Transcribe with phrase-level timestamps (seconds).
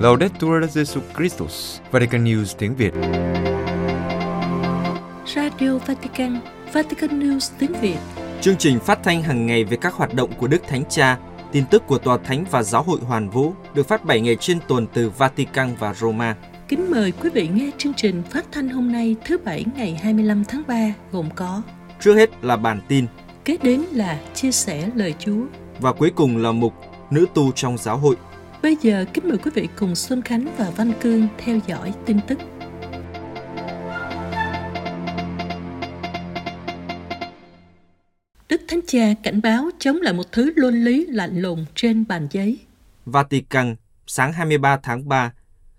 [0.00, 2.92] Laudetur Jesu Christus, Vatican News tiếng Việt.
[5.34, 6.40] Radio Vatican,
[6.72, 7.98] Vatican News tiếng Việt.
[8.40, 11.18] Chương trình phát thanh hàng ngày về các hoạt động của Đức Thánh Cha,
[11.52, 14.58] tin tức của Tòa Thánh và Giáo hội Hoàn Vũ được phát 7 ngày trên
[14.68, 16.36] tuần từ Vatican và Roma.
[16.68, 20.44] Kính mời quý vị nghe chương trình phát thanh hôm nay thứ Bảy ngày 25
[20.44, 20.74] tháng 3
[21.12, 21.62] gồm có
[22.00, 23.06] Trước hết là bản tin
[23.50, 25.46] Kế đến là chia sẻ lời Chúa
[25.80, 26.74] và cuối cùng là mục
[27.10, 28.16] Nữ tu trong giáo hội.
[28.62, 32.20] Bây giờ kính mời quý vị cùng Xuân Khánh và Văn Cương theo dõi tin
[32.28, 32.38] tức.
[38.48, 42.28] Đức Thánh Cha cảnh báo chống lại một thứ luân lý lạnh lùng trên bàn
[42.30, 42.58] giấy.
[43.06, 43.76] Vatican,
[44.06, 45.32] sáng 23 tháng 3,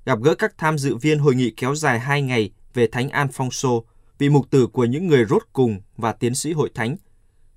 [0.06, 3.82] gặp gỡ các tham dự viên hội nghị kéo dài 2 ngày về Thánh Alfonso,
[4.18, 6.96] vị mục tử của những người rốt cùng và tiến sĩ hội thánh.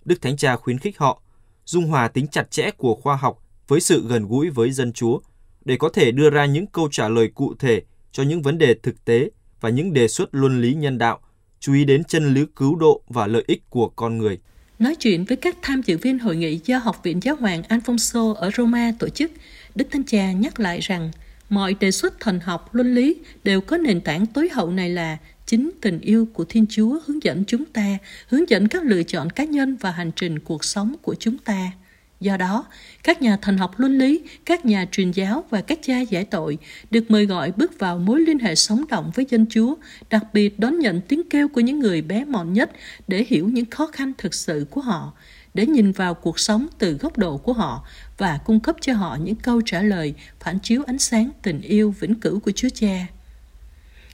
[0.04, 1.22] Đức Thánh Cha khuyến khích họ
[1.64, 5.18] dung hòa tính chặt chẽ của khoa học với sự gần gũi với dân Chúa
[5.64, 8.74] để có thể đưa ra những câu trả lời cụ thể cho những vấn đề
[8.82, 9.30] thực tế
[9.60, 11.20] và những đề xuất luân lý nhân đạo,
[11.60, 14.38] chú ý đến chân lý cứu độ và lợi ích của con người.
[14.78, 18.34] Nói chuyện với các tham dự viên hội nghị do Học viện Giáo hoàng Alfonso
[18.34, 19.30] ở Roma tổ chức,
[19.74, 21.10] Đức Thánh Cha nhắc lại rằng
[21.48, 25.18] mọi đề xuất thần học luân lý đều có nền tảng tối hậu này là
[25.46, 29.30] chính tình yêu của Thiên Chúa hướng dẫn chúng ta, hướng dẫn các lựa chọn
[29.30, 31.72] cá nhân và hành trình cuộc sống của chúng ta.
[32.20, 32.66] Do đó,
[33.02, 36.58] các nhà thần học luân lý, các nhà truyền giáo và các cha giải tội
[36.90, 39.74] được mời gọi bước vào mối liên hệ sống động với dân Chúa,
[40.10, 42.70] đặc biệt đón nhận tiếng kêu của những người bé mọn nhất
[43.08, 45.12] để hiểu những khó khăn thực sự của họ,
[45.54, 47.86] để nhìn vào cuộc sống từ góc độ của họ
[48.18, 51.94] và cung cấp cho họ những câu trả lời phản chiếu ánh sáng tình yêu
[52.00, 53.06] vĩnh cửu của Chúa Cha.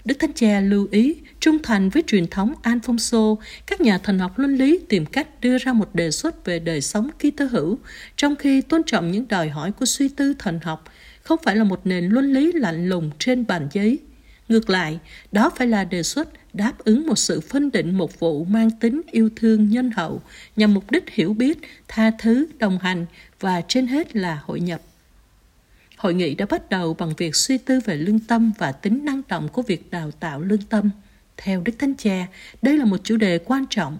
[0.04, 4.38] Đức Thánh Cha lưu ý, trung thành với truyền thống Alfonso, các nhà thần học
[4.38, 7.78] luân lý tìm cách đưa ra một đề xuất về đời sống ký tơ hữu,
[8.16, 10.84] trong khi tôn trọng những đòi hỏi của suy tư thần học,
[11.22, 13.98] không phải là một nền luân lý lạnh lùng trên bàn giấy.
[14.48, 14.98] Ngược lại,
[15.32, 19.00] đó phải là đề xuất đáp ứng một sự phân định một vụ mang tính
[19.10, 20.22] yêu thương nhân hậu
[20.56, 21.58] nhằm mục đích hiểu biết,
[21.88, 23.06] tha thứ, đồng hành
[23.41, 24.80] và trên hết là hội nhập.
[26.00, 29.22] Hội nghị đã bắt đầu bằng việc suy tư về lương tâm và tính năng
[29.28, 30.91] động của việc đào tạo lương tâm.
[31.37, 32.27] Theo Đức Thánh Cha,
[32.62, 33.99] đây là một chủ đề quan trọng.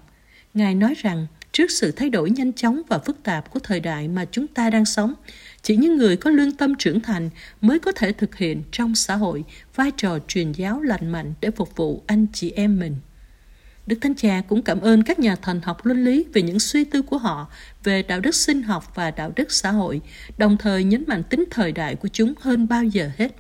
[0.55, 4.09] Ngài nói rằng, trước sự thay đổi nhanh chóng và phức tạp của thời đại
[4.09, 5.15] mà chúng ta đang sống,
[5.63, 7.31] chỉ những người có lương tâm trưởng thành
[7.61, 9.45] mới có thể thực hiện trong xã hội
[9.75, 12.97] vai trò truyền giáo lành mạnh để phục vụ anh chị em mình.
[13.91, 16.85] Đức Thánh Cha cũng cảm ơn các nhà thần học luân lý về những suy
[16.85, 17.51] tư của họ
[17.85, 20.01] về đạo đức sinh học và đạo đức xã hội,
[20.39, 23.35] đồng thời nhấn mạnh tính thời đại của chúng hơn bao giờ hết.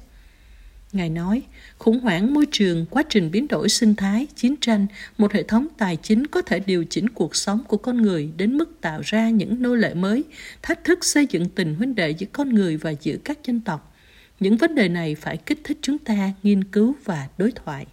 [0.93, 1.43] Ngài nói,
[1.79, 4.87] khủng hoảng môi trường, quá trình biến đổi sinh thái, chiến tranh,
[5.19, 8.59] một hệ thống tài chính có thể điều chỉnh cuộc sống của con người đến
[8.59, 10.25] mức tạo ra những nô lệ mới,
[10.63, 13.97] thách thức xây dựng tình huynh đệ giữa con người và giữa các dân tộc.
[14.41, 17.87] Những vấn đề này phải kích thích chúng ta nghiên cứu và đối thoại.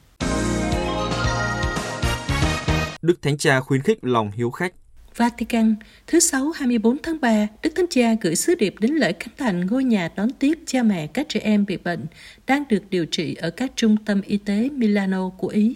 [3.07, 4.73] Đức Thánh Cha khuyến khích lòng hiếu khách.
[5.15, 5.75] Vatican,
[6.07, 9.67] thứ Sáu 24 tháng 3, Đức Thánh Cha gửi sứ điệp đến lễ khánh thành
[9.67, 12.05] ngôi nhà đón tiếp cha mẹ các trẻ em bị bệnh
[12.47, 15.75] đang được điều trị ở các trung tâm y tế Milano của Ý.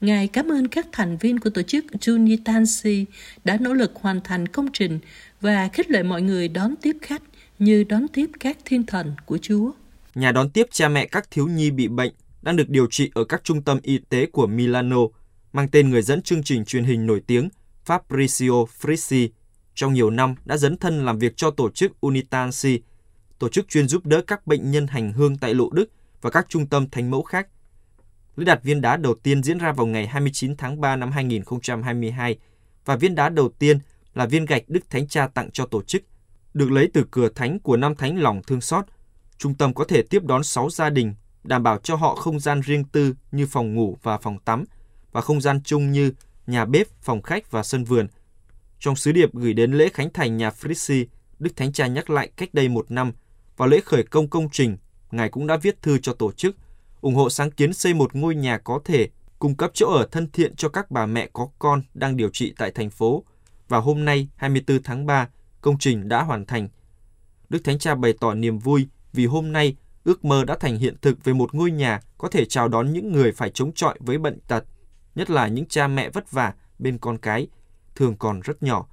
[0.00, 3.04] Ngài cảm ơn các thành viên của tổ chức Junitansi
[3.44, 4.98] đã nỗ lực hoàn thành công trình
[5.40, 7.22] và khích lệ mọi người đón tiếp khách
[7.58, 9.72] như đón tiếp các thiên thần của Chúa.
[10.14, 12.12] Nhà đón tiếp cha mẹ các thiếu nhi bị bệnh
[12.42, 14.98] đang được điều trị ở các trung tâm y tế của Milano–
[15.52, 17.48] mang tên người dẫn chương trình truyền hình nổi tiếng
[17.86, 19.28] Fabrizio Frissi,
[19.74, 22.80] trong nhiều năm đã dấn thân làm việc cho tổ chức Unitansi,
[23.38, 26.46] tổ chức chuyên giúp đỡ các bệnh nhân hành hương tại Lộ Đức và các
[26.48, 27.48] trung tâm thánh mẫu khác.
[28.36, 32.38] Lễ đặt viên đá đầu tiên diễn ra vào ngày 29 tháng 3 năm 2022
[32.84, 33.78] và viên đá đầu tiên
[34.14, 36.02] là viên gạch Đức Thánh Cha tặng cho tổ chức,
[36.54, 38.84] được lấy từ cửa thánh của năm thánh lòng thương xót.
[39.38, 41.14] Trung tâm có thể tiếp đón 6 gia đình,
[41.44, 44.64] đảm bảo cho họ không gian riêng tư như phòng ngủ và phòng tắm–
[45.12, 46.12] và không gian chung như
[46.46, 48.08] nhà bếp, phòng khách và sân vườn.
[48.78, 51.04] Trong sứ điệp gửi đến lễ khánh thành nhà Fritzi,
[51.38, 53.12] Đức Thánh Cha nhắc lại cách đây một năm,
[53.56, 54.76] vào lễ khởi công công trình,
[55.10, 56.56] Ngài cũng đã viết thư cho tổ chức,
[57.00, 60.30] ủng hộ sáng kiến xây một ngôi nhà có thể cung cấp chỗ ở thân
[60.30, 63.24] thiện cho các bà mẹ có con đang điều trị tại thành phố.
[63.68, 65.28] Và hôm nay, 24 tháng 3,
[65.60, 66.68] công trình đã hoàn thành.
[67.48, 70.96] Đức Thánh Cha bày tỏ niềm vui vì hôm nay ước mơ đã thành hiện
[71.02, 74.18] thực về một ngôi nhà có thể chào đón những người phải chống chọi với
[74.18, 74.64] bệnh tật
[75.14, 77.46] nhất là những cha mẹ vất vả bên con cái,
[77.94, 78.86] thường còn rất nhỏ.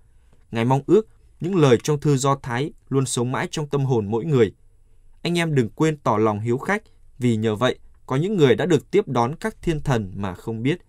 [0.52, 1.08] Ngài mong ước
[1.40, 4.54] những lời trong thư Do Thái luôn sống mãi trong tâm hồn mỗi người.
[5.22, 6.84] Anh em đừng quên tỏ lòng hiếu khách,
[7.20, 10.64] vì nhờ vậy có những người đã được tiếp đón các thiên thần mà không
[10.64, 10.80] biết.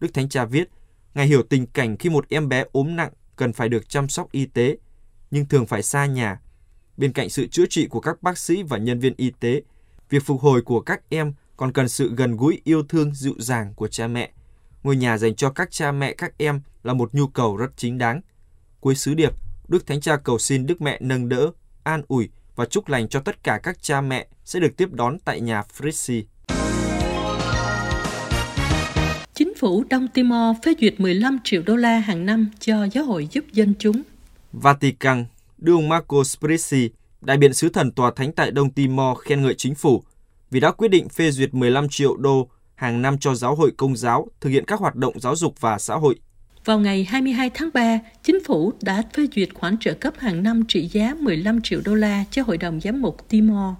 [0.00, 0.68] Đức Thánh Cha viết,
[1.14, 4.32] Ngài hiểu tình cảnh khi một em bé ốm nặng cần phải được chăm sóc
[4.32, 4.76] y tế.
[5.30, 6.40] nhưng thường phải xa nhà.
[6.96, 9.62] Bên cạnh sự chữa trị của các bác sĩ và nhân viên y tế,
[10.10, 13.74] việc phục hồi của các em còn cần sự gần gũi yêu thương dịu dàng
[13.74, 14.32] của cha mẹ.
[14.82, 17.98] Ngôi nhà dành cho các cha mẹ các em là một nhu cầu rất chính
[17.98, 18.20] đáng.
[18.80, 19.32] Cuối sứ điệp,
[19.68, 21.50] Đức Thánh Cha cầu xin Đức Mẹ nâng đỡ,
[21.82, 25.18] an ủi và chúc lành cho tất cả các cha mẹ sẽ được tiếp đón
[25.24, 26.22] tại nhà Fritzi.
[29.34, 33.28] Chính phủ Đông Timor phê duyệt 15 triệu đô la hàng năm cho giáo hội
[33.32, 34.02] giúp dân chúng.
[34.52, 35.24] Vatican,
[35.58, 36.88] đưa ông Marco Sprizzi,
[37.20, 40.02] đại biện sứ thần tòa thánh tại Đông Timor khen ngợi chính phủ
[40.50, 42.48] vì đã quyết định phê duyệt 15 triệu đô
[42.82, 45.78] hàng năm cho giáo hội công giáo thực hiện các hoạt động giáo dục và
[45.78, 46.14] xã hội.
[46.64, 50.62] Vào ngày 22 tháng 3, chính phủ đã phê duyệt khoản trợ cấp hàng năm
[50.68, 53.74] trị giá 15 triệu đô la cho Hội đồng Giám mục Timor.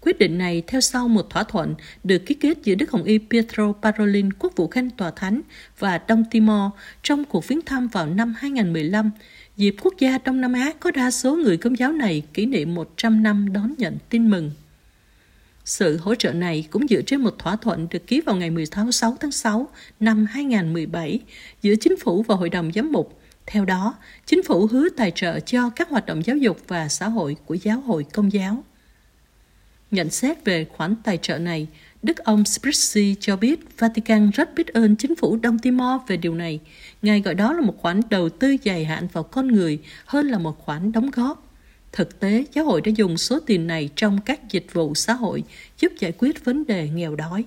[0.00, 1.74] Quyết định này theo sau một thỏa thuận
[2.04, 5.40] được ký kết giữa Đức Hồng Y Pietro Parolin, quốc vụ khanh tòa thánh
[5.78, 6.70] và Đông Timor
[7.02, 9.10] trong cuộc viếng thăm vào năm 2015,
[9.56, 12.74] dịp quốc gia Đông Nam Á có đa số người công giáo này kỷ niệm
[12.74, 14.50] 100 năm đón nhận tin mừng.
[15.66, 19.16] Sự hỗ trợ này cũng dựa trên một thỏa thuận được ký vào ngày 16
[19.20, 19.68] tháng 6
[20.00, 21.20] năm 2017
[21.62, 23.20] giữa chính phủ và Hội đồng Giám mục.
[23.46, 23.94] Theo đó,
[24.26, 27.54] chính phủ hứa tài trợ cho các hoạt động giáo dục và xã hội của
[27.54, 28.64] giáo hội công giáo.
[29.90, 31.66] Nhận xét về khoản tài trợ này,
[32.02, 36.34] Đức ông Spritzi cho biết Vatican rất biết ơn chính phủ Đông Timor về điều
[36.34, 36.60] này.
[37.02, 40.38] Ngài gọi đó là một khoản đầu tư dài hạn vào con người hơn là
[40.38, 41.45] một khoản đóng góp.
[41.96, 45.44] Thực tế, giáo hội đã dùng số tiền này trong các dịch vụ xã hội
[45.80, 47.44] giúp giải quyết vấn đề nghèo đói.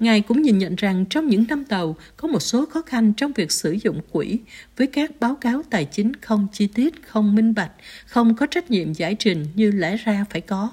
[0.00, 3.32] Ngài cũng nhìn nhận rằng trong những năm đầu có một số khó khăn trong
[3.32, 4.38] việc sử dụng quỹ
[4.76, 7.70] với các báo cáo tài chính không chi tiết, không minh bạch,
[8.06, 10.70] không có trách nhiệm giải trình như lẽ ra phải có.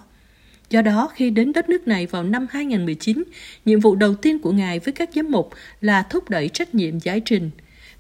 [0.69, 3.23] Do đó, khi đến đất nước này vào năm 2019,
[3.65, 5.49] nhiệm vụ đầu tiên của Ngài với các giám mục
[5.81, 7.49] là thúc đẩy trách nhiệm giải trình.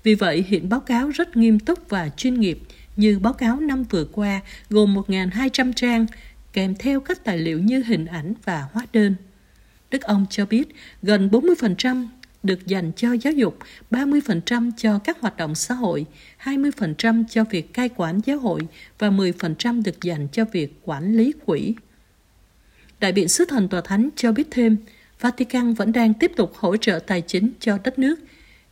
[0.03, 2.59] Vì vậy, hiện báo cáo rất nghiêm túc và chuyên nghiệp,
[2.95, 6.05] như báo cáo năm vừa qua gồm 1.200 trang,
[6.53, 9.15] kèm theo các tài liệu như hình ảnh và hóa đơn.
[9.91, 10.67] Đức ông cho biết
[11.01, 12.07] gần 40%
[12.43, 13.57] được dành cho giáo dục,
[13.91, 16.05] 30% cho các hoạt động xã hội,
[16.43, 18.61] 20% cho việc cai quản giáo hội
[18.99, 21.75] và 10% được dành cho việc quản lý quỹ.
[22.99, 24.77] Đại biện sứ thần tòa thánh cho biết thêm,
[25.19, 28.19] Vatican vẫn đang tiếp tục hỗ trợ tài chính cho đất nước.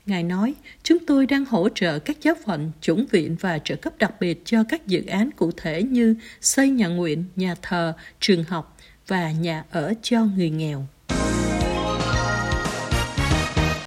[0.09, 0.53] Ngài nói,
[0.83, 4.41] chúng tôi đang hỗ trợ các giáo phận, chủng viện và trợ cấp đặc biệt
[4.45, 8.77] cho các dự án cụ thể như xây nhà nguyện, nhà thờ, trường học
[9.07, 10.85] và nhà ở cho người nghèo.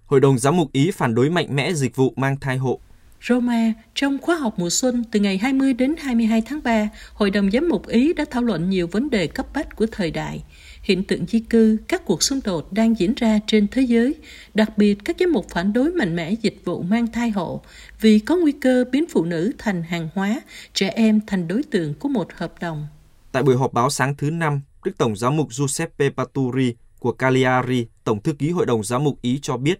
[0.05, 2.79] Hội đồng giám mục Ý phản đối mạnh mẽ dịch vụ mang thai hộ.
[3.27, 7.51] Roma, trong khóa học mùa xuân từ ngày 20 đến 22 tháng 3, Hội đồng
[7.51, 10.43] Giám mục Ý đã thảo luận nhiều vấn đề cấp bách của thời đại.
[10.83, 14.15] Hiện tượng di cư, các cuộc xung đột đang diễn ra trên thế giới,
[14.53, 17.61] đặc biệt các giám mục phản đối mạnh mẽ dịch vụ mang thai hộ
[18.01, 20.41] vì có nguy cơ biến phụ nữ thành hàng hóa,
[20.73, 22.87] trẻ em thành đối tượng của một hợp đồng.
[23.31, 27.85] Tại buổi họp báo sáng thứ năm, Đức Tổng giám mục Giuseppe Paturi của Cagliari,
[28.03, 29.79] Tổng thư ký Hội đồng giám mục Ý cho biết,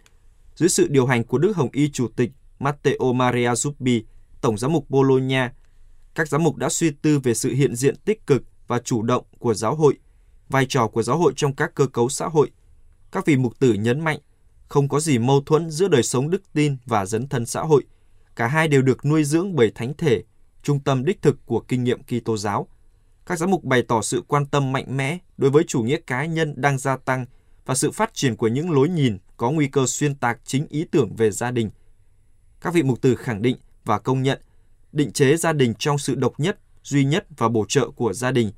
[0.56, 4.02] dưới sự điều hành của Đức Hồng Y Chủ tịch Matteo Maria Zuppi,
[4.42, 5.54] Tổng giám mục Bologna,
[6.16, 9.24] các giám mục đã suy tư về sự hiện diện tích cực và chủ động
[9.40, 9.98] của giáo hội,
[10.50, 12.52] vai trò của giáo hội trong các cơ cấu xã hội.
[13.12, 14.20] Các vị mục tử nhấn mạnh,
[14.68, 17.84] không có gì mâu thuẫn giữa đời sống đức tin và dấn thân xã hội.
[18.36, 20.24] Cả hai đều được nuôi dưỡng bởi thánh thể,
[20.64, 22.68] trung tâm đích thực của kinh nghiệm Kitô giáo.
[23.26, 26.26] Các giám mục bày tỏ sự quan tâm mạnh mẽ đối với chủ nghĩa cá
[26.26, 27.26] nhân đang gia tăng
[27.66, 30.86] và sự phát triển của những lối nhìn có nguy cơ xuyên tạc chính ý
[30.92, 31.70] tưởng về gia đình–
[32.64, 34.42] các vị mục tử khẳng định và công nhận
[34.92, 38.32] định chế gia đình trong sự độc nhất, duy nhất và bổ trợ của gia
[38.32, 38.52] đình,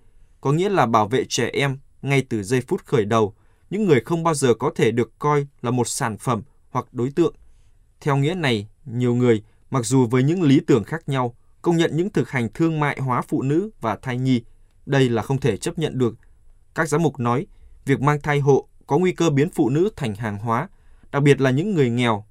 [0.46, 3.34] có nghĩa là bảo vệ trẻ em ngay từ giây phút khởi đầu,
[3.70, 7.12] những người không bao giờ có thể được coi là một sản phẩm hoặc đối
[7.12, 7.36] tượng.
[8.02, 11.98] Theo nghĩa này, nhiều người, mặc dù với những lý tưởng khác nhau, công nhận
[11.98, 14.42] những thực hành thương mại hóa phụ nữ và thai nhi.
[14.86, 16.16] Đây là không thể chấp nhận được.
[16.76, 17.48] Các giám mục nói,
[17.86, 20.70] việc mang thai hộ có nguy cơ biến phụ nữ thành hàng hóa,
[21.12, 22.26] đặc biệt là những người nghèo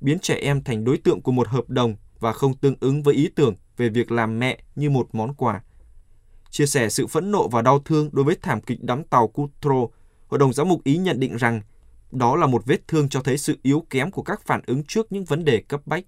[0.00, 3.14] biến trẻ em thành đối tượng của một hợp đồng và không tương ứng với
[3.14, 5.62] ý tưởng về việc làm mẹ như một món quà.
[6.50, 9.86] Chia sẻ sự phẫn nộ và đau thương đối với thảm kịch đắm tàu Cutro,
[10.26, 11.60] Hội đồng Giám mục Ý nhận định rằng
[12.10, 15.12] đó là một vết thương cho thấy sự yếu kém của các phản ứng trước
[15.12, 16.04] những vấn đề cấp bách.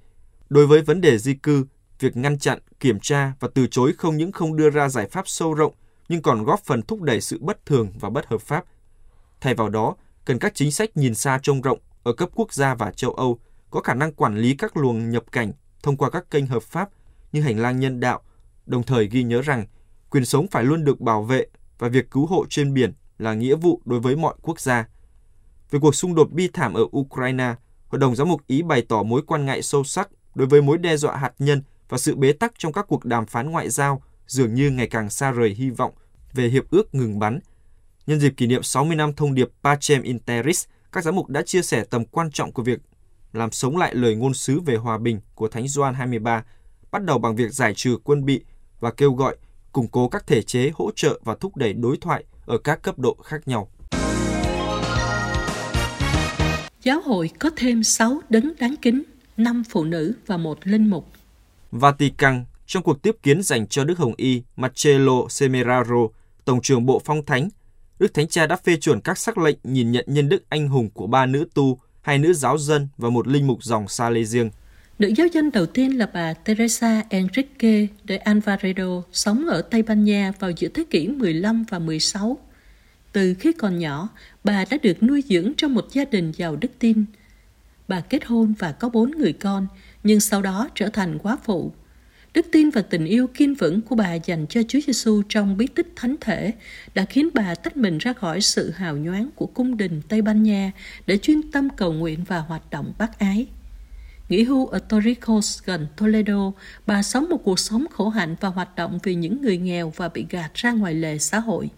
[0.49, 1.67] Đối với vấn đề di cư,
[1.99, 5.29] việc ngăn chặn, kiểm tra và từ chối không những không đưa ra giải pháp
[5.29, 5.75] sâu rộng,
[6.09, 8.65] nhưng còn góp phần thúc đẩy sự bất thường và bất hợp pháp.
[9.41, 12.75] Thay vào đó, cần các chính sách nhìn xa trông rộng ở cấp quốc gia
[12.75, 13.39] và châu Âu–
[13.73, 16.89] có khả năng quản lý các luồng nhập cảnh thông qua các kênh hợp pháp
[17.33, 18.21] như hành lang nhân đạo,
[18.67, 19.67] đồng thời ghi nhớ rằng
[20.13, 21.47] quyền sống phải luôn được bảo vệ
[21.79, 24.89] và việc cứu hộ trên biển là nghĩa vụ đối với mọi quốc gia.
[25.71, 27.55] Về cuộc xung đột bi thảm ở Ukraine,
[27.89, 30.79] Hội đồng Giám mục Ý bày tỏ mối quan ngại sâu sắc đối với mối
[30.79, 34.03] đe dọa hạt nhân và sự bế tắc trong các cuộc đàm phán ngoại giao
[34.27, 35.93] dường như ngày càng xa rời hy vọng
[36.33, 37.41] về hiệp ước ngừng bắn.
[38.07, 41.43] Nhân dịp kỷ niệm 60 năm thông điệp Pacem in Terris, các giám mục đã
[41.43, 42.81] chia sẻ tầm quan trọng của việc
[43.33, 46.45] làm sống lại lời ngôn sứ về hòa bình của Thánh Gioan 23,
[46.91, 48.45] bắt đầu bằng việc giải trừ quân bị
[48.81, 49.37] và kêu gọi
[49.73, 52.99] củng cố các thể chế hỗ trợ và thúc đẩy đối thoại ở các cấp
[52.99, 53.69] độ khác nhau.
[56.83, 59.03] Giáo hội có thêm 6 đấng đáng kính,
[59.37, 61.07] 5 phụ nữ và một linh mục.
[61.71, 66.09] Vatican trong cuộc tiếp kiến dành cho Đức Hồng Y Marcello Semeraro,
[66.45, 67.49] Tổng trưởng Bộ Phong Thánh,
[67.99, 70.91] Đức Thánh Cha đã phê chuẩn các sắc lệnh nhìn nhận nhân đức anh hùng
[70.91, 74.51] của ba nữ tu, hai nữ giáo dân và một linh mục dòng Salesian.
[75.03, 80.05] Nữ giáo dân đầu tiên là bà Teresa Enrique de Alvarado, sống ở Tây Ban
[80.05, 82.39] Nha vào giữa thế kỷ 15 và 16.
[83.13, 84.09] Từ khi còn nhỏ,
[84.45, 87.05] bà đã được nuôi dưỡng trong một gia đình giàu đức tin.
[87.89, 89.67] Bà kết hôn và có bốn người con,
[90.05, 91.73] nhưng sau đó trở thành quá phụ.
[92.35, 95.67] Đức tin và tình yêu kiên vững của bà dành cho Chúa Giêsu trong bí
[95.67, 96.53] tích thánh thể
[96.95, 100.43] đã khiến bà tách mình ra khỏi sự hào nhoáng của cung đình Tây Ban
[100.43, 100.73] Nha
[101.07, 103.47] để chuyên tâm cầu nguyện và hoạt động bác ái.
[104.29, 106.53] Nghỉ hưu ở Torrijos gần Toledo,
[106.87, 110.09] bà sống một cuộc sống khổ hạnh và hoạt động vì những người nghèo và
[110.09, 111.71] bị gạt ra ngoài lề xã hội.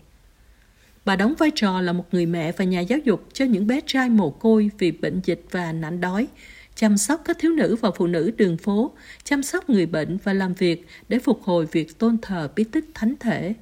[1.05, 3.81] Bà đóng vai trò là một người mẹ và nhà giáo dục cho những bé
[3.87, 6.27] trai mồ côi vì bệnh dịch và nạn đói,
[6.75, 8.93] chăm sóc các thiếu nữ và phụ nữ đường phố,
[9.25, 12.85] chăm sóc người bệnh và làm việc để phục hồi việc tôn thờ bí tích
[12.95, 13.55] thánh thể.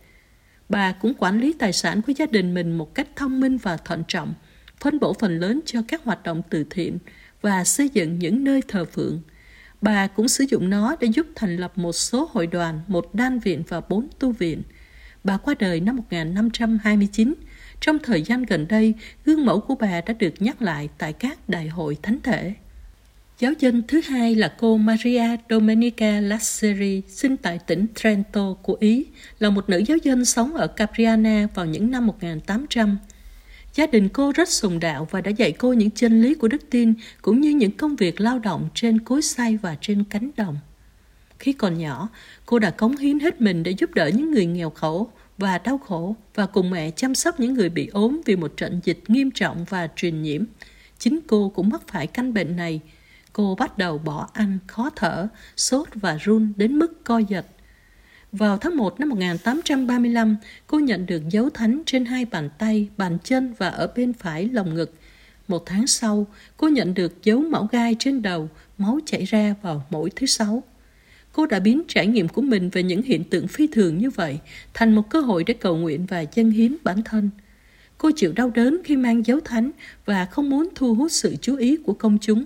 [0.68, 3.76] Bà cũng quản lý tài sản của gia đình mình một cách thông minh và
[3.76, 4.34] thận trọng,
[4.80, 6.98] phân bổ phần lớn cho các hoạt động từ thiện
[7.42, 9.20] và xây dựng những nơi thờ phượng.
[9.80, 13.38] Bà cũng sử dụng nó để giúp thành lập một số hội đoàn, một đan
[13.38, 14.62] viện và bốn tu viện.
[15.24, 17.34] Bà qua đời năm 1529.
[17.80, 18.94] Trong thời gian gần đây,
[19.24, 22.54] gương mẫu của bà đã được nhắc lại tại các đại hội thánh thể.
[23.38, 29.04] Giáo dân thứ hai là cô Maria Domenica Lasseri, sinh tại tỉnh Trento của Ý,
[29.38, 32.98] là một nữ giáo dân sống ở Capriana vào những năm 1800.
[33.74, 36.70] Gia đình cô rất sùng đạo và đã dạy cô những chân lý của đức
[36.70, 40.56] tin cũng như những công việc lao động trên cối xay và trên cánh đồng.
[41.38, 42.08] Khi còn nhỏ,
[42.46, 45.78] cô đã cống hiến hết mình để giúp đỡ những người nghèo khổ và đau
[45.78, 49.30] khổ và cùng mẹ chăm sóc những người bị ốm vì một trận dịch nghiêm
[49.30, 50.44] trọng và truyền nhiễm.
[50.98, 52.80] Chính cô cũng mắc phải căn bệnh này.
[53.32, 57.46] Cô bắt đầu bỏ ăn, khó thở, sốt và run đến mức co giật.
[58.32, 60.36] Vào tháng 1 năm 1835,
[60.66, 64.48] cô nhận được dấu thánh trên hai bàn tay, bàn chân và ở bên phải
[64.48, 64.94] lồng ngực.
[65.48, 68.48] Một tháng sau, cô nhận được dấu mão gai trên đầu,
[68.78, 70.62] máu chảy ra vào mỗi thứ sáu.
[71.32, 74.38] Cô đã biến trải nghiệm của mình về những hiện tượng phi thường như vậy
[74.74, 77.30] thành một cơ hội để cầu nguyện và dân hiến bản thân.
[77.98, 79.70] Cô chịu đau đớn khi mang dấu thánh
[80.04, 82.44] và không muốn thu hút sự chú ý của công chúng.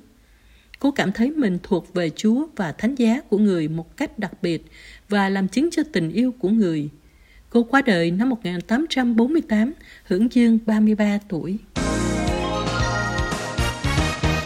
[0.78, 4.33] Cô cảm thấy mình thuộc về Chúa và thánh giá của người một cách đặc
[4.43, 4.66] biệt
[5.08, 6.88] và làm chứng cho tình yêu của người.
[7.50, 9.72] Cô qua đời năm 1848,
[10.04, 11.58] hưởng dương 33 tuổi.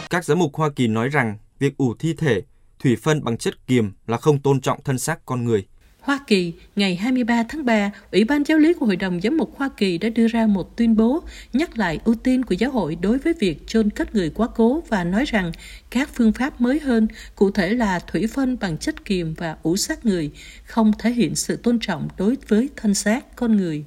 [0.09, 2.41] Các giám mục Hoa Kỳ nói rằng việc ủ thi thể,
[2.79, 5.67] thủy phân bằng chất kiềm là không tôn trọng thân xác con người.
[6.01, 9.57] Hoa Kỳ, ngày 23 tháng 3, Ủy ban Giáo lý của Hội đồng Giám mục
[9.57, 12.95] Hoa Kỳ đã đưa ra một tuyên bố nhắc lại ưu tiên của giáo hội
[12.95, 15.51] đối với việc chôn cất người quá cố và nói rằng
[15.89, 19.77] các phương pháp mới hơn, cụ thể là thủy phân bằng chất kiềm và ủ
[19.77, 20.31] xác người,
[20.65, 23.85] không thể hiện sự tôn trọng đối với thân xác con người.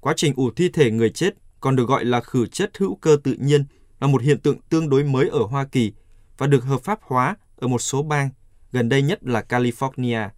[0.00, 3.16] Quá trình ủ thi thể người chết, còn được gọi là khử chất hữu cơ
[3.24, 3.64] tự nhiên,
[4.00, 5.92] là một hiện tượng tương đối mới ở Hoa Kỳ
[6.38, 8.28] và được hợp pháp hóa ở một số bang,
[8.72, 10.28] gần đây nhất là California.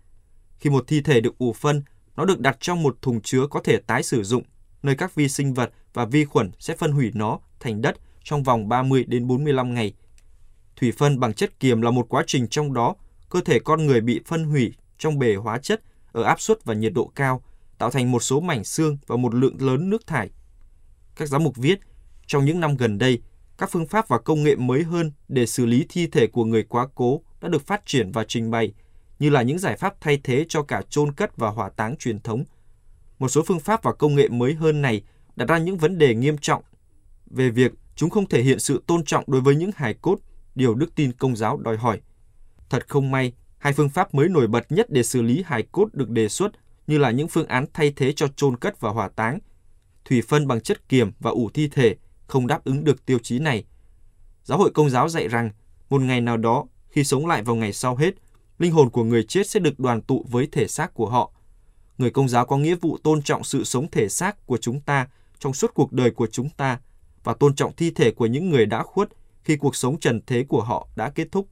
[0.59, 1.83] Khi một thi thể được ủ phân,
[2.17, 4.43] nó được đặt trong một thùng chứa có thể tái sử dụng,
[4.83, 8.43] nơi các vi sinh vật và vi khuẩn sẽ phân hủy nó thành đất trong
[8.43, 9.93] vòng 30 đến 45 ngày.
[10.77, 12.95] Thủy phân bằng chất kiềm là một quá trình trong đó
[13.31, 15.83] cơ thể con người bị phân hủy trong bề hóa chất
[16.13, 17.43] ở áp suất và nhiệt độ cao,
[17.79, 20.31] tạo thành một số mảnh xương và một lượng lớn nước thải.
[21.17, 21.81] Các giám mục viết,
[22.27, 23.21] trong những năm gần đây,
[23.59, 26.63] các phương pháp và công nghệ mới hơn để xử lý thi thể của người
[26.63, 28.73] quá cố đã được phát triển và trình bày–
[29.19, 32.21] như là những giải pháp thay thế cho cả chôn cất và hỏa táng truyền
[32.21, 32.45] thống.
[33.19, 35.03] Một số phương pháp và công nghệ mới hơn này
[35.37, 36.63] đặt ra những vấn đề nghiêm trọng
[37.27, 40.19] về việc chúng không thể hiện sự tôn trọng đối với những hài cốt,
[40.55, 42.01] điều đức tin công giáo đòi hỏi.
[42.71, 45.89] Thật không may, hai phương pháp mới nổi bật nhất để xử lý hài cốt
[45.93, 46.53] được đề xuất
[46.87, 49.39] như là những phương án thay thế cho chôn cất và hỏa táng.
[50.05, 51.97] Thủy phân bằng chất kiềm và ủ thi thể
[52.27, 53.65] không đáp ứng được tiêu chí này.
[54.45, 55.51] Giáo hội công giáo dạy rằng,
[55.91, 58.15] một ngày nào đó, khi sống lại vào ngày sau hết,
[58.59, 61.33] linh hồn của người chết sẽ được đoàn tụ với thể xác của họ.
[61.99, 65.09] Người công giáo có nghĩa vụ tôn trọng sự sống thể xác của chúng ta
[65.39, 66.81] trong suốt cuộc đời của chúng ta
[67.25, 69.09] và tôn trọng thi thể của những người đã khuất
[69.45, 71.49] khi cuộc sống trần thế của họ đã kết thúc.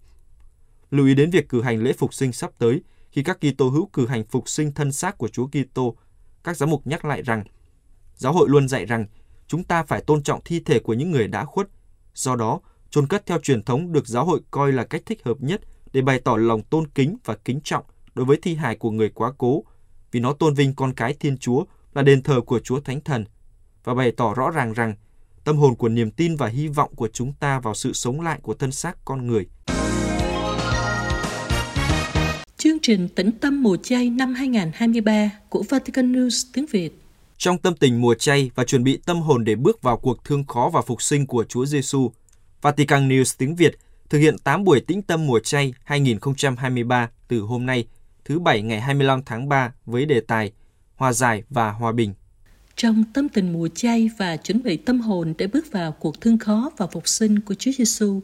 [0.90, 3.86] Lưu ý đến việc cử hành lễ phục sinh sắp tới khi các Kitô hữu
[3.86, 5.96] cử hành phục sinh thân xác của Chúa Kitô,
[6.44, 7.44] các giám mục nhắc lại rằng
[8.16, 9.06] giáo hội luôn dạy rằng
[9.46, 11.68] chúng ta phải tôn trọng thi thể của những người đã khuất.
[12.14, 15.36] Do đó, chôn cất theo truyền thống được giáo hội coi là cách thích hợp
[15.40, 15.60] nhất
[15.94, 17.84] để bày tỏ lòng tôn kính và kính trọng
[18.14, 19.64] đối với thi hài của người quá cố,
[20.12, 23.24] vì nó tôn vinh con cái Thiên Chúa là đền thờ của Chúa Thánh Thần
[23.84, 24.94] và bày tỏ rõ ràng rằng
[25.44, 28.38] tâm hồn của niềm tin và hy vọng của chúng ta vào sự sống lại
[28.42, 29.46] của thân xác con người.
[32.56, 36.90] Chương trình Tĩnh tâm mùa chay năm 2023 của Vatican News tiếng Việt
[37.38, 40.44] Trong tâm tình mùa chay và chuẩn bị tâm hồn để bước vào cuộc thương
[40.44, 42.12] khó và phục sinh của Chúa Giêsu,
[42.62, 43.74] Vatican News tiếng Việt
[44.14, 47.86] thực hiện 8 buổi tĩnh tâm mùa chay 2023 từ hôm nay,
[48.24, 50.52] thứ Bảy ngày 25 tháng 3 với đề tài
[50.96, 52.14] Hòa giải và Hòa bình.
[52.76, 56.38] Trong tâm tình mùa chay và chuẩn bị tâm hồn để bước vào cuộc thương
[56.38, 58.20] khó và phục sinh của Chúa Giêsu,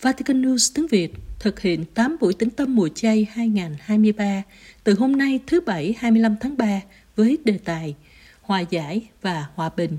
[0.00, 4.42] Vatican News tiếng Việt thực hiện 8 buổi tĩnh tâm mùa chay 2023
[4.84, 6.80] từ hôm nay thứ Bảy 25 tháng 3
[7.16, 7.94] với đề tài
[8.42, 9.98] Hòa giải và Hòa bình.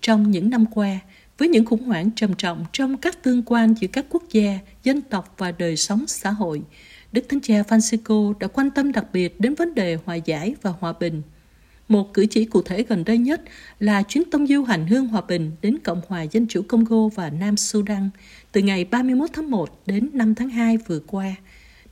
[0.00, 1.00] Trong những năm qua,
[1.38, 5.00] với những khủng hoảng trầm trọng trong các tương quan giữa các quốc gia, dân
[5.00, 6.62] tộc và đời sống xã hội,
[7.12, 10.72] Đức Thánh Cha Francisco đã quan tâm đặc biệt đến vấn đề hòa giải và
[10.80, 11.22] hòa bình.
[11.88, 13.42] Một cử chỉ cụ thể gần đây nhất
[13.80, 17.30] là chuyến tông du hành hương hòa bình đến Cộng hòa Dân chủ Congo và
[17.30, 18.10] Nam Sudan
[18.52, 21.34] từ ngày 31 tháng 1 đến 5 tháng 2 vừa qua,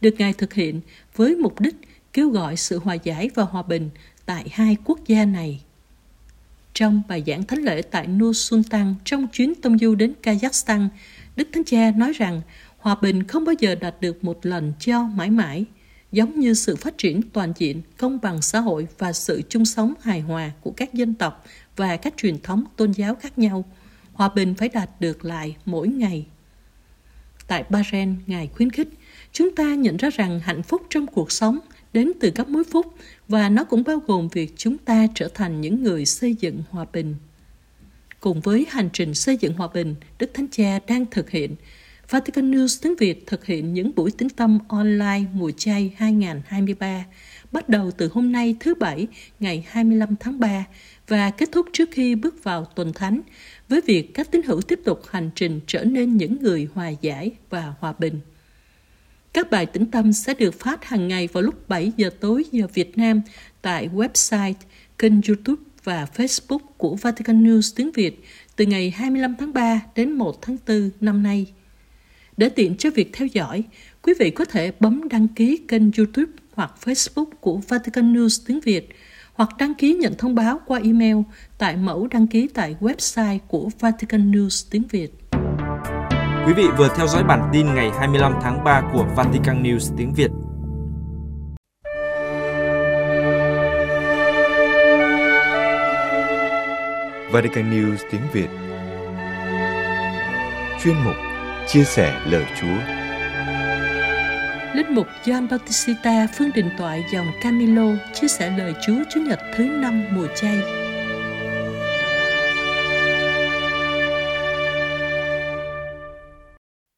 [0.01, 0.81] được Ngài thực hiện
[1.17, 1.75] với mục đích
[2.13, 3.91] kêu gọi sự hòa giải và hòa bình
[4.27, 5.61] tại hai quốc gia này.
[6.75, 10.89] Trong bài giảng thánh lễ tại Nur Sultan trong chuyến tông du đến Kazakhstan,
[11.37, 12.41] Đức Thánh Cha nói rằng
[12.79, 15.65] hòa bình không bao giờ đạt được một lần cho mãi mãi,
[16.13, 19.95] giống như sự phát triển toàn diện, công bằng xã hội và sự chung sống
[20.01, 21.45] hài hòa của các dân tộc
[21.77, 23.65] và các truyền thống tôn giáo khác nhau.
[24.13, 26.27] Hòa bình phải đạt được lại mỗi ngày.
[27.47, 28.89] Tại Bahrain, Ngài khuyến khích,
[29.33, 31.59] chúng ta nhận ra rằng hạnh phúc trong cuộc sống
[31.93, 32.95] đến từ các mối phúc
[33.29, 36.87] và nó cũng bao gồm việc chúng ta trở thành những người xây dựng hòa
[36.93, 37.15] bình.
[38.21, 41.57] Cùng với hành trình xây dựng hòa bình, Đức Thánh Cha đang thực hiện,
[42.11, 47.05] Vatican News tiếng Việt thực hiện những buổi tính tâm online mùa chay 2023,
[47.53, 49.07] bắt đầu từ hôm nay thứ Bảy,
[49.41, 50.65] ngày 25 tháng 3,
[51.09, 53.21] và kết thúc trước khi bước vào tuần thánh,
[53.69, 57.31] với việc các tín hữu tiếp tục hành trình trở nên những người hòa giải
[57.51, 58.21] và hòa bình.
[59.33, 62.67] Các bài tĩnh tâm sẽ được phát hàng ngày vào lúc 7 giờ tối giờ
[62.75, 63.21] Việt Nam
[63.63, 64.55] tại website,
[64.99, 68.25] kênh YouTube và Facebook của Vatican News tiếng Việt
[68.57, 71.47] từ ngày 25 tháng 3 đến 1 tháng 4 năm nay.
[72.37, 73.65] Để tiện cho việc theo dõi,
[74.03, 78.61] quý vị có thể bấm đăng ký kênh YouTube hoặc Facebook của Vatican News tiếng
[78.61, 78.89] Việt
[79.35, 81.17] hoặc đăng ký nhận thông báo qua email
[81.59, 85.22] tại mẫu đăng ký tại website của Vatican News tiếng Việt.
[86.47, 90.13] Quý vị vừa theo dõi bản tin ngày 25 tháng 3 của Vatican News tiếng
[90.15, 90.31] Việt.
[97.33, 98.49] Vatican News tiếng Việt
[100.83, 101.15] Chuyên mục
[101.67, 103.03] Chia sẻ lời Chúa
[104.75, 109.41] Linh mục John Bautista Phương Đình Toại dòng Camilo chia sẻ lời Chúa Chúa Nhật
[109.57, 110.82] thứ năm mùa chay.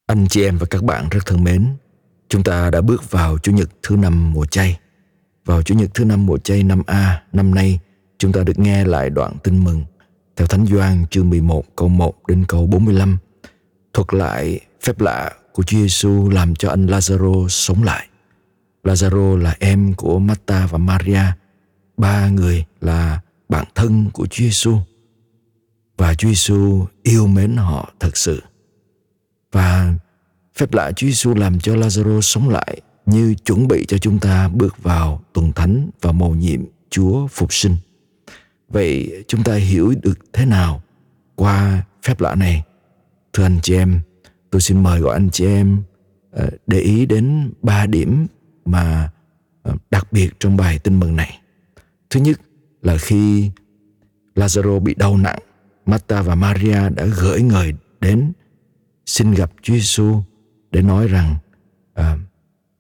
[0.07, 1.77] Anh chị em và các bạn rất thân mến,
[2.29, 4.79] chúng ta đã bước vào Chủ nhật thứ năm mùa chay.
[5.45, 7.81] Vào Chủ nhật thứ năm mùa chay năm A năm nay,
[8.19, 9.85] chúng ta được nghe lại đoạn tin mừng
[10.37, 13.19] theo Thánh Doan chương 11 câu 1 đến câu 45
[13.93, 18.09] thuật lại phép lạ của Chúa Giêsu làm cho anh Lazaro sống lại.
[18.85, 21.23] Lazaro là em của Marta và Maria,
[21.97, 24.79] ba người là bạn thân của Chúa Giêsu.
[25.97, 28.43] Và Chúa Giêsu yêu mến họ thật sự.
[29.55, 29.95] Và
[30.55, 34.49] phép lạ Chúa Giêsu làm cho Lazaro sống lại như chuẩn bị cho chúng ta
[34.49, 37.77] bước vào tuần thánh và mầu nhiệm Chúa phục sinh.
[38.69, 40.83] Vậy chúng ta hiểu được thế nào
[41.35, 42.63] qua phép lạ này?
[43.33, 44.01] Thưa anh chị em,
[44.51, 45.83] tôi xin mời gọi anh chị em
[46.31, 48.27] ờ, để ý đến ba điểm
[48.65, 49.11] mà
[49.63, 51.41] ờ, đặc biệt trong bài tin mừng này.
[52.11, 52.41] Thứ nhất
[52.83, 53.51] là khi
[54.35, 55.39] Lazaro bị đau nặng,
[55.87, 58.33] Marta và Maria đã gửi người đến
[59.07, 60.23] xin gặp Chúa Giêsu
[60.71, 61.37] để nói rằng
[61.95, 62.19] à,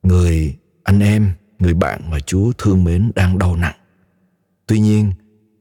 [0.02, 3.76] người anh em, người bạn mà Chúa thương mến đang đau nặng.
[4.66, 5.12] Tuy nhiên,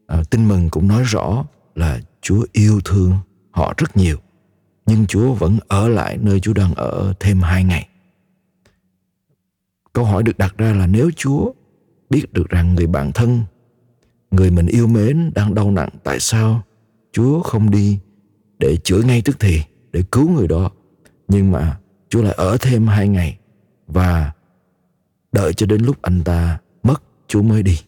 [0.08, 1.46] à, tin mừng cũng nói rõ
[1.76, 3.14] là Chúa yêu thương
[3.52, 4.18] họ rất nhiều,
[4.86, 7.88] nhưng Chúa vẫn ở lại nơi Chúa đang ở thêm hai ngày.
[9.94, 11.52] Câu hỏi được đặt ra là nếu Chúa
[12.10, 13.42] biết được rằng người bạn thân,
[14.32, 16.64] người mình yêu mến đang đau nặng, tại sao
[17.12, 18.00] Chúa không đi
[18.60, 19.62] để chữa ngay tức thì,
[19.94, 20.72] để cứu người đó,
[21.28, 21.78] nhưng mà
[22.10, 23.38] Chúa lại ở thêm hai ngày
[23.88, 24.32] và
[25.32, 27.80] đợi cho đến lúc anh ta mất Chúa mới đi.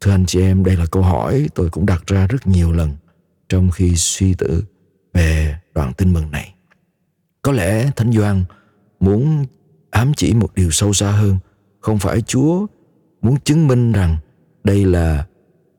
[0.00, 2.96] Thưa anh chị em, đây là câu hỏi tôi cũng đặt ra rất nhiều lần
[3.48, 4.64] trong khi suy tư
[5.14, 6.54] về đoạn tin mừng này.
[7.42, 8.44] Có lẽ Thánh Doan
[9.00, 9.46] muốn
[9.90, 11.38] ám chỉ một điều sâu xa hơn,
[11.80, 12.66] không phải Chúa
[13.22, 14.16] muốn chứng minh rằng
[14.64, 15.26] đây là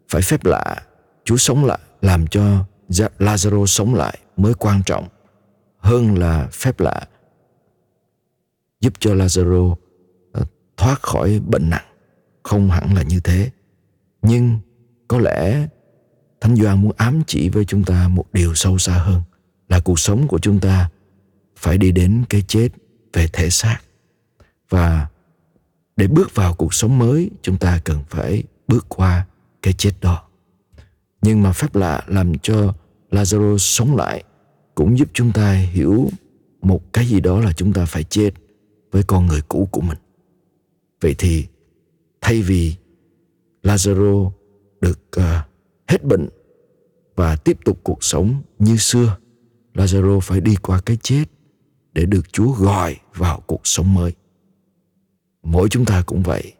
[0.09, 0.75] phải phép lạ,
[1.25, 2.65] Chúa sống lại làm cho
[3.19, 5.07] Lazaro sống lại mới quan trọng
[5.81, 7.07] hơn là phép lạ
[8.81, 9.75] giúp cho Lazaro
[10.31, 10.45] ờ,
[10.77, 11.85] thoát khỏi bệnh nặng.
[12.43, 13.49] Không hẳn là như thế.
[14.21, 14.59] Nhưng
[15.07, 15.67] có lẽ
[16.41, 19.21] Thánh Gioan muốn ám chỉ với chúng ta một điều sâu xa hơn
[19.69, 20.89] là cuộc sống của chúng ta
[21.55, 22.69] phải đi đến cái chết
[23.13, 23.77] về thể xác.
[24.69, 25.07] Và
[25.95, 29.25] để bước vào cuộc sống mới, chúng ta cần phải bước qua
[29.61, 30.23] cái chết đó.
[31.21, 32.73] Nhưng mà phép lạ làm cho
[33.11, 34.23] Lazaro sống lại
[34.75, 36.09] cũng giúp chúng ta hiểu
[36.61, 38.29] một cái gì đó là chúng ta phải chết
[38.91, 39.97] với con người cũ của mình.
[41.01, 41.47] Vậy thì
[42.21, 42.75] thay vì
[43.63, 44.31] Lazaro
[44.81, 45.23] được uh,
[45.87, 46.29] hết bệnh
[47.15, 49.17] và tiếp tục cuộc sống như xưa,
[49.73, 51.23] Lazaro phải đi qua cái chết
[51.93, 54.13] để được Chúa gọi vào cuộc sống mới.
[55.43, 56.53] Mỗi chúng ta cũng vậy.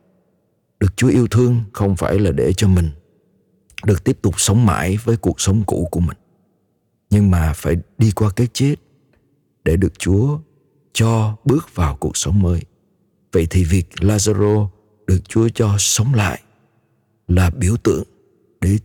[0.80, 2.90] Được Chúa yêu thương không phải là để cho mình
[3.86, 6.18] được tiếp tục sống mãi với cuộc sống cũ của mình.
[7.12, 8.76] Nhưng mà phải đi qua cái chết
[9.64, 10.40] để được Chúa
[10.94, 12.62] cho bước vào cuộc sống mới.
[13.32, 14.68] Vậy thì việc Lazaro
[15.08, 16.42] được Chúa cho sống lại
[17.28, 18.04] là biểu tượng
[18.62, 18.78] để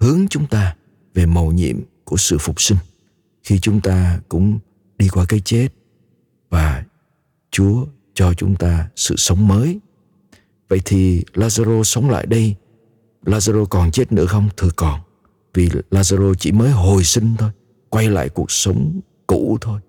[0.00, 0.76] hướng chúng ta
[1.14, 2.78] về mầu nhiệm của sự phục sinh
[3.42, 4.58] khi chúng ta cũng
[4.98, 5.68] đi qua cái chết
[6.50, 6.84] và
[7.50, 9.80] Chúa cho chúng ta sự sống mới.
[10.68, 12.54] Vậy thì Lazaro sống lại đây,
[13.24, 14.48] Lazaro còn chết nữa không?
[14.56, 15.00] Thưa còn,
[15.54, 17.50] vì Lazaro chỉ mới hồi sinh thôi,
[17.90, 19.80] quay lại cuộc sống cũ thôi.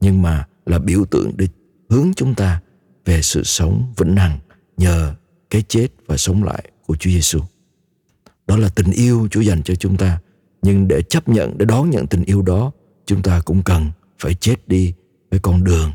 [0.00, 1.46] Nhưng mà là biểu tượng để
[1.90, 2.60] hướng chúng ta
[3.04, 4.38] về sự sống vĩnh hằng
[4.76, 5.14] nhờ
[5.50, 7.40] cái chết và sống lại của Chúa Giêsu.
[8.46, 10.20] Đó là tình yêu Chúa dành cho chúng ta.
[10.62, 12.72] Nhưng để chấp nhận, để đón nhận tình yêu đó,
[13.06, 14.94] chúng ta cũng cần phải chết đi
[15.30, 15.92] với con đường,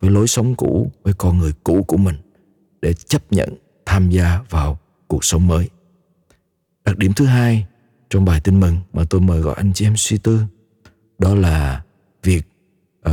[0.00, 2.16] với lối sống cũ, với con người cũ của mình
[2.82, 3.48] để chấp nhận
[3.86, 5.68] tham gia vào cuộc sống mới.
[6.84, 7.66] Đặc điểm thứ hai
[8.10, 10.42] trong bài tin mừng mà tôi mời gọi anh chị em suy tư
[11.22, 11.82] đó là
[12.22, 12.42] việc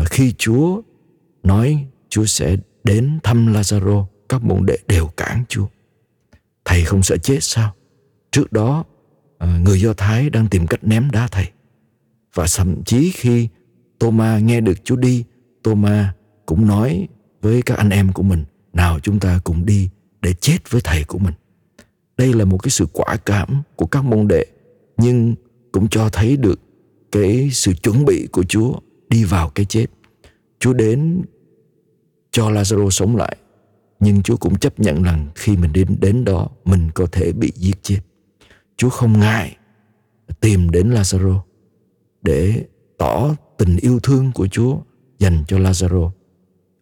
[0.02, 0.82] uh, khi Chúa
[1.44, 5.66] nói Chúa sẽ đến thăm Lazaro, các môn đệ đều cản Chúa.
[6.66, 7.76] Thầy không sợ chết sao?
[8.32, 8.84] Trước đó,
[9.44, 11.52] uh, người Do Thái đang tìm cách ném đá thầy.
[12.34, 13.48] Và thậm chí khi
[14.00, 15.24] Thomas nghe được Chúa đi,
[15.64, 16.06] Thomas
[16.46, 17.08] cũng nói
[17.42, 19.90] với các anh em của mình, nào chúng ta cùng đi
[20.22, 21.34] để chết với thầy của mình.
[22.18, 24.46] Đây là một cái sự quả cảm của các môn đệ,
[24.98, 25.36] nhưng
[25.72, 26.60] cũng cho thấy được
[27.12, 28.74] cái sự chuẩn bị của Chúa
[29.10, 29.86] đi vào cái chết.
[30.60, 31.22] Chúa đến
[32.32, 33.38] cho Lazaro sống lại
[34.00, 37.52] nhưng Chúa cũng chấp nhận rằng khi mình đến đến đó mình có thể bị
[37.56, 38.00] giết chết.
[38.78, 39.58] Chúa không ngại
[40.40, 41.40] tìm đến Lazaro
[42.22, 42.66] để
[42.98, 44.78] tỏ tình yêu thương của Chúa
[45.20, 46.12] dành cho Lazaro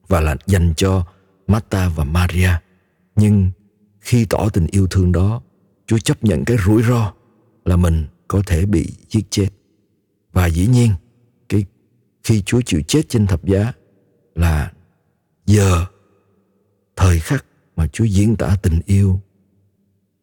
[0.07, 1.05] và là dành cho
[1.47, 2.49] Martha và Maria.
[3.15, 3.51] Nhưng
[4.01, 5.41] khi tỏ tình yêu thương đó,
[5.87, 7.13] Chúa chấp nhận cái rủi ro
[7.65, 9.49] là mình có thể bị giết chết.
[10.37, 10.91] Và dĩ nhiên,
[11.49, 11.65] cái
[12.23, 13.73] khi Chúa chịu chết trên thập giá
[14.35, 14.71] là
[15.45, 15.85] giờ
[16.95, 17.45] thời khắc
[17.75, 19.19] mà Chúa diễn tả tình yêu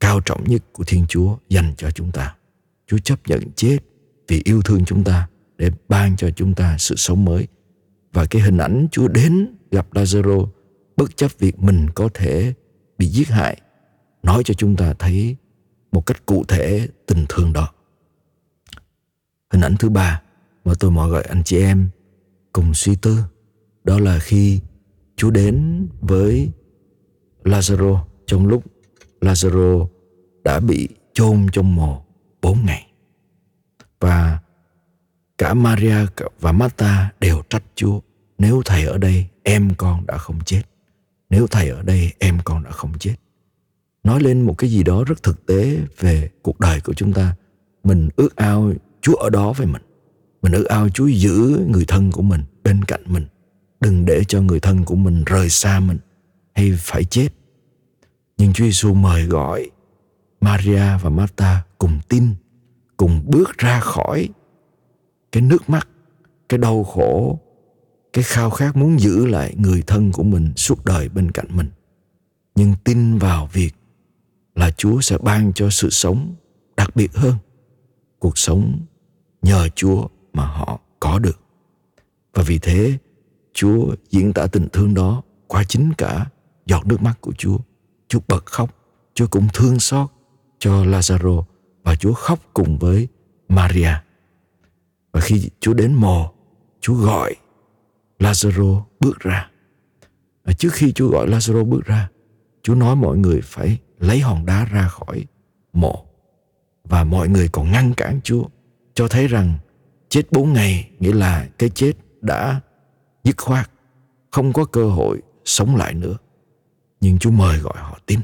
[0.00, 2.34] cao trọng nhất của Thiên Chúa dành cho chúng ta.
[2.86, 3.78] Chúa chấp nhận chết
[4.28, 7.46] vì yêu thương chúng ta để ban cho chúng ta sự sống mới.
[8.12, 10.48] Và cái hình ảnh Chúa đến gặp Lazaro
[10.96, 12.54] bất chấp việc mình có thể
[12.98, 13.60] bị giết hại
[14.22, 15.36] nói cho chúng ta thấy
[15.92, 17.68] một cách cụ thể tình thương đó.
[19.54, 20.22] Hình ảnh thứ ba
[20.64, 21.88] mà tôi mời gọi anh chị em
[22.52, 23.18] cùng suy tư
[23.84, 24.60] đó là khi
[25.16, 26.50] Chúa đến với
[27.44, 28.64] Lazaro trong lúc
[29.20, 29.86] Lazaro
[30.44, 32.04] đã bị chôn trong mồ
[32.42, 32.86] bốn ngày.
[34.00, 34.38] Và
[35.38, 35.96] cả Maria
[36.40, 38.00] và Martha đều trách Chúa.
[38.38, 40.62] Nếu thầy ở đây, em con đã không chết.
[41.30, 43.14] Nếu thầy ở đây, em con đã không chết.
[44.04, 47.34] Nói lên một cái gì đó rất thực tế về cuộc đời của chúng ta.
[47.84, 48.72] Mình ước ao
[49.04, 49.82] Chúa ở đó với mình.
[50.42, 53.26] Mình ước ao Chúa giữ người thân của mình bên cạnh mình
[53.80, 55.98] đừng để cho người thân của mình rời xa mình
[56.54, 57.28] hay phải chết.
[58.38, 59.70] Nhưng Chúa Giêsu mời gọi
[60.40, 62.28] Maria và Martha cùng tin,
[62.96, 64.28] cùng bước ra khỏi
[65.32, 65.88] cái nước mắt,
[66.48, 67.38] cái đau khổ,
[68.12, 71.70] cái khao khát muốn giữ lại người thân của mình suốt đời bên cạnh mình.
[72.54, 73.74] Nhưng tin vào việc
[74.54, 76.34] là Chúa sẽ ban cho sự sống
[76.76, 77.34] đặc biệt hơn.
[78.18, 78.80] Cuộc sống
[79.44, 81.40] nhờ Chúa mà họ có được.
[82.34, 82.98] Và vì thế
[83.52, 86.26] Chúa diễn tả tình thương đó qua chính cả
[86.66, 87.58] giọt nước mắt của Chúa.
[88.08, 88.70] Chúa bật khóc,
[89.14, 90.08] Chúa cũng thương xót
[90.58, 91.42] cho Lazaro
[91.82, 93.08] và Chúa khóc cùng với
[93.48, 93.92] Maria.
[95.12, 96.32] Và khi Chúa đến mồ,
[96.80, 97.34] Chúa gọi
[98.18, 99.50] Lazaro bước ra.
[100.44, 102.08] Và trước khi Chúa gọi Lazaro bước ra,
[102.62, 105.26] Chúa nói mọi người phải lấy hòn đá ra khỏi
[105.72, 106.06] mộ.
[106.84, 108.44] Và mọi người còn ngăn cản Chúa,
[108.94, 109.58] cho thấy rằng
[110.08, 112.60] chết bốn ngày nghĩa là cái chết đã
[113.24, 113.70] dứt khoát,
[114.30, 116.16] không có cơ hội sống lại nữa.
[117.00, 118.20] Nhưng Chúa mời gọi họ tin.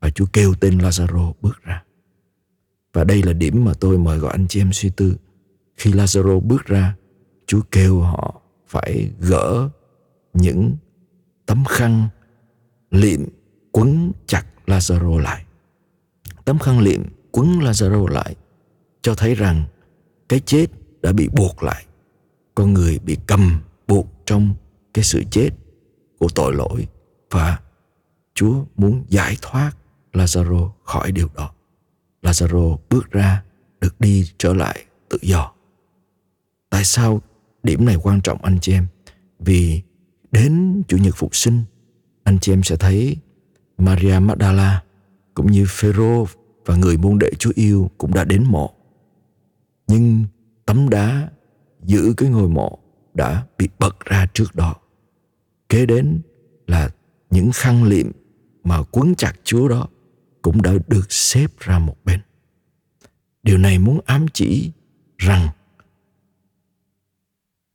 [0.00, 1.82] Và Chúa kêu tên Lazaro bước ra.
[2.92, 5.16] Và đây là điểm mà tôi mời gọi anh chị em suy tư.
[5.76, 6.96] Khi Lazaro bước ra,
[7.46, 9.68] Chúa kêu họ phải gỡ
[10.34, 10.76] những
[11.46, 12.08] tấm khăn
[12.90, 13.20] liệm
[13.72, 15.44] quấn chặt Lazaro lại.
[16.44, 18.36] Tấm khăn liệm quấn Lazaro lại
[19.02, 19.64] cho thấy rằng
[20.28, 20.66] cái chết
[21.02, 21.86] đã bị buộc lại.
[22.54, 24.54] Con người bị cầm buộc trong
[24.94, 25.50] cái sự chết
[26.18, 26.86] của tội lỗi
[27.30, 27.58] và
[28.34, 29.72] Chúa muốn giải thoát
[30.12, 31.50] Lazaro khỏi điều đó.
[32.22, 33.42] Lazaro bước ra
[33.80, 35.52] được đi trở lại tự do.
[36.70, 37.22] Tại sao
[37.62, 38.86] điểm này quan trọng anh chị em?
[39.38, 39.82] Vì
[40.32, 41.64] đến Chủ nhật phục sinh,
[42.24, 43.16] anh chị em sẽ thấy
[43.78, 44.82] Maria Magdala
[45.34, 46.26] cũng như Phêrô
[46.66, 48.74] và người môn đệ Chúa yêu cũng đã đến mộ.
[49.92, 50.24] Nhưng
[50.66, 51.30] tấm đá
[51.82, 52.78] giữ cái ngôi mộ
[53.14, 54.74] đã bị bật ra trước đó.
[55.68, 56.20] Kế đến
[56.66, 56.90] là
[57.30, 58.12] những khăn liệm
[58.64, 59.88] mà quấn chặt Chúa đó
[60.42, 62.20] cũng đã được xếp ra một bên.
[63.42, 64.72] Điều này muốn ám chỉ
[65.18, 65.48] rằng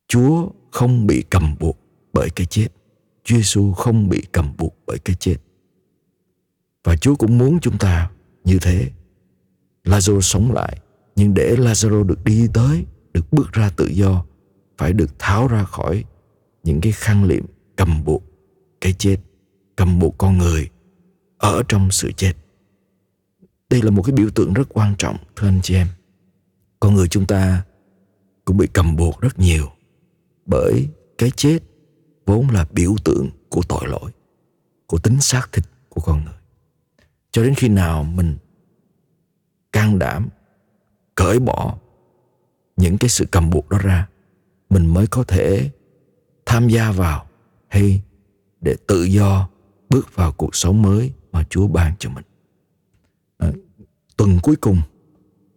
[0.07, 1.79] Chúa không bị cầm buộc
[2.13, 2.67] bởi cái chết.
[3.23, 5.37] Chúa Giêsu không bị cầm buộc bởi cái chết.
[6.83, 8.11] Và Chúa cũng muốn chúng ta
[8.43, 8.91] như thế.
[9.83, 10.77] Lazarus sống lại,
[11.17, 14.25] nhưng để Lazaro được đi tới, được bước ra tự do,
[14.77, 16.03] phải được tháo ra khỏi
[16.63, 18.23] những cái khăn liệm cầm buộc
[18.81, 19.17] cái chết,
[19.75, 20.69] cầm buộc con người
[21.37, 22.33] ở trong sự chết.
[23.69, 25.87] Đây là một cái biểu tượng rất quan trọng thưa anh chị em.
[26.79, 27.63] Con người chúng ta
[28.45, 29.67] cũng bị cầm buộc rất nhiều
[30.45, 31.59] bởi cái chết
[32.25, 34.11] vốn là biểu tượng của tội lỗi,
[34.87, 36.37] của tính xác thịt của con người.
[37.31, 38.37] Cho đến khi nào mình
[39.71, 40.29] can đảm
[41.17, 41.77] cởi bỏ
[42.75, 44.07] những cái sự cầm buộc đó ra,
[44.69, 45.69] mình mới có thể
[46.45, 47.25] tham gia vào
[47.67, 48.01] hay
[48.61, 49.49] để tự do
[49.89, 52.23] bước vào cuộc sống mới mà Chúa ban cho mình.
[53.37, 53.51] À,
[54.17, 54.81] tuần cuối cùng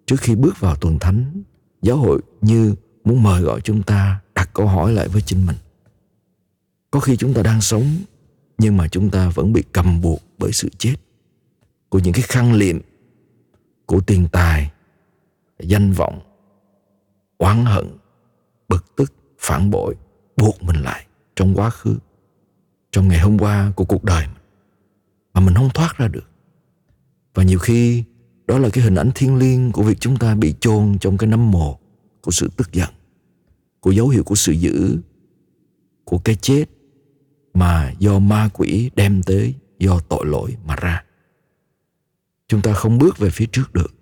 [0.06, 1.42] trước khi bước vào tuần thánh,
[1.82, 5.56] giáo hội như muốn mời gọi chúng ta đặt câu hỏi lại với chính mình.
[6.90, 7.96] Có khi chúng ta đang sống
[8.58, 10.94] nhưng mà chúng ta vẫn bị cầm buộc bởi sự chết
[11.88, 12.78] của những cái khăn liệm
[13.86, 14.70] của tiền tài,
[15.62, 16.20] danh vọng,
[17.38, 17.84] oán hận,
[18.68, 19.94] bực tức, phản bội
[20.36, 21.98] buộc mình lại trong quá khứ,
[22.92, 24.36] trong ngày hôm qua của cuộc đời mình
[25.34, 26.30] mà mình không thoát ra được.
[27.34, 28.04] Và nhiều khi
[28.46, 31.30] đó là cái hình ảnh thiêng liêng của việc chúng ta bị chôn trong cái
[31.30, 31.78] nấm mồ
[32.20, 32.90] của sự tức giận,
[33.80, 34.98] của dấu hiệu của sự dữ,
[36.04, 36.64] của cái chết
[37.54, 41.04] mà do ma quỷ đem tới do tội lỗi mà ra.
[42.48, 43.94] Chúng ta không bước về phía trước được.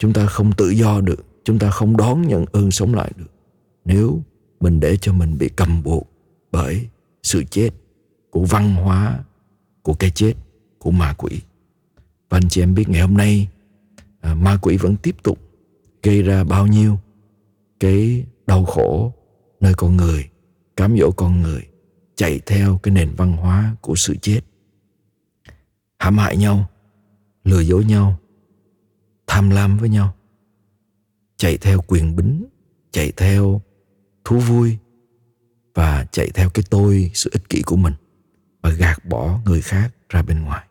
[0.00, 1.26] Chúng ta không tự do được.
[1.44, 3.30] Chúng ta không đón nhận ơn sống lại được.
[3.84, 4.20] Nếu
[4.60, 6.10] mình để cho mình bị cầm buộc
[6.52, 6.88] bởi
[7.22, 7.70] sự chết
[8.30, 9.24] của văn hóa,
[9.82, 10.34] của cái chết,
[10.78, 11.40] của ma quỷ.
[12.28, 13.48] Và anh chị em biết ngày hôm nay
[14.20, 15.38] à, ma quỷ vẫn tiếp tục
[16.02, 16.98] gây ra bao nhiêu
[17.80, 19.12] cái đau khổ
[19.60, 20.28] nơi con người,
[20.76, 21.66] cám dỗ con người,
[22.14, 24.40] chạy theo cái nền văn hóa của sự chết.
[25.98, 26.70] Hãm hại nhau,
[27.44, 28.18] lừa dối nhau,
[29.30, 30.14] tham lam với nhau,
[31.36, 32.46] chạy theo quyền bính,
[32.90, 33.60] chạy theo
[34.24, 34.78] thú vui
[35.74, 37.92] và chạy theo cái tôi, sự ích kỷ của mình
[38.62, 40.66] và gạt bỏ người khác ra bên ngoài.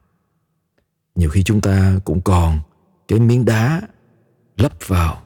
[1.15, 2.60] Nhiều khi chúng ta cũng còn
[3.08, 3.82] cái miếng đá
[4.58, 5.22] lấp vào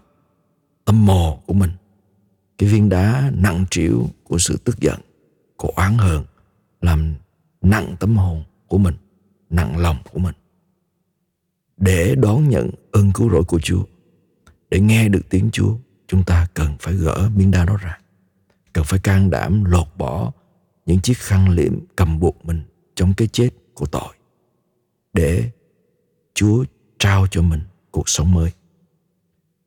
[0.86, 1.72] tâm mồ của mình
[2.58, 5.00] cái viên đá nặng trĩu của sự tức giận
[5.58, 6.24] của oán hờn
[6.82, 7.16] làm
[7.62, 8.96] nặng tâm hồn của mình
[9.50, 10.36] nặng lòng của mình
[11.84, 13.84] để đón nhận ơn cứu rỗi của Chúa
[14.70, 15.76] để nghe được tiếng Chúa
[16.08, 17.98] chúng ta cần phải gỡ miếng đa đó ra
[18.74, 20.32] cần phải can đảm lột bỏ
[20.86, 22.62] những chiếc khăn liệm cầm buộc mình
[22.96, 24.14] trong cái chết của tội
[25.14, 25.50] để
[26.34, 26.66] Chúa
[27.00, 28.52] trao cho mình cuộc sống mới.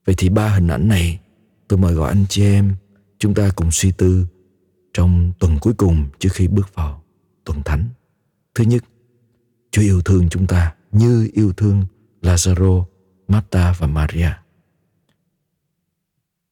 [0.07, 1.20] Vậy thì ba hình ảnh này
[1.68, 2.74] tôi mời gọi anh chị em
[3.18, 4.26] chúng ta cùng suy tư
[4.92, 7.02] trong tuần cuối cùng trước khi bước vào
[7.44, 7.88] tuần thánh.
[8.55, 8.85] Thứ nhất,
[9.70, 11.87] Chúa yêu thương chúng ta như yêu thương
[12.27, 12.85] Lazaro,
[13.29, 14.31] Marta và Maria.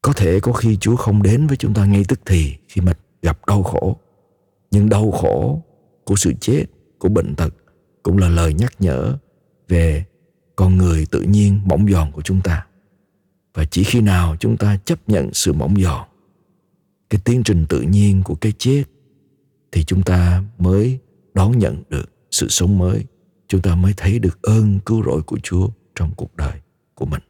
[0.02, 2.92] Có thể có khi Chúa không đến với chúng ta ngay tức thì khi mà
[3.22, 3.96] gặp đau khổ.
[4.70, 5.62] Nhưng đau khổ
[6.04, 6.64] của sự chết
[6.98, 7.54] của bệnh tật
[8.02, 9.18] cũng là lời nhắc nhở
[9.68, 10.04] về
[10.56, 12.66] con người tự nhiên mỏng giòn của chúng ta
[13.54, 16.08] và chỉ khi nào chúng ta chấp nhận sự mỏng giòn
[17.10, 18.84] cái tiến trình tự nhiên của cái chết
[19.72, 20.98] thì chúng ta mới
[21.34, 23.04] đón nhận được sự sống mới
[23.48, 26.60] chúng ta mới thấy được ơn cứu rỗi của chúa trong cuộc đời
[26.94, 27.22] của mình.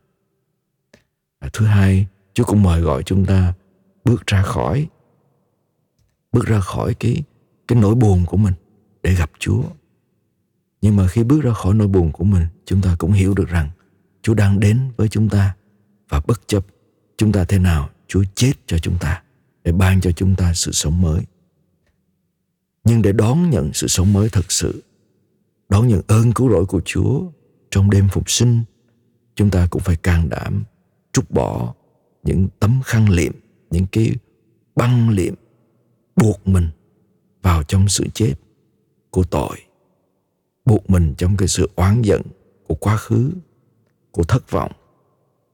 [1.39, 3.53] À, thứ hai chúa cũng mời gọi chúng ta
[4.05, 4.89] bước ra khỏi
[6.33, 7.23] bước ra khỏi cái
[7.69, 8.55] cái nỗi buồn của mình
[9.03, 9.63] để gặp chúa.
[10.83, 13.49] Nhưng mà khi bước ra khỏi nỗi buồn của mình chúng ta cũng hiểu được
[13.49, 13.71] rằng
[14.23, 15.55] chúa đang đến với chúng ta
[16.09, 16.67] và bất chấp
[17.17, 19.23] chúng ta thế nào chúa chết cho chúng ta
[19.65, 21.21] để ban cho chúng ta sự sống mới.
[22.85, 24.83] Nhưng để đón nhận sự sống mới thật sự
[25.75, 27.23] đón nhận ơn cứu rỗi của chúa
[27.71, 28.63] trong đêm phục sinh,
[29.35, 30.65] chúng ta cũng phải can đảm
[31.13, 31.75] trút bỏ
[32.23, 33.33] những tấm khăn liệm,
[33.71, 34.13] những cái
[34.77, 35.35] băng liệm
[36.17, 36.69] buộc mình
[37.43, 38.35] vào trong sự chết
[39.11, 39.57] của tội,
[40.65, 42.23] buộc mình trong cái sự oán giận
[42.67, 43.31] của quá khứ,
[44.11, 44.73] của thất vọng,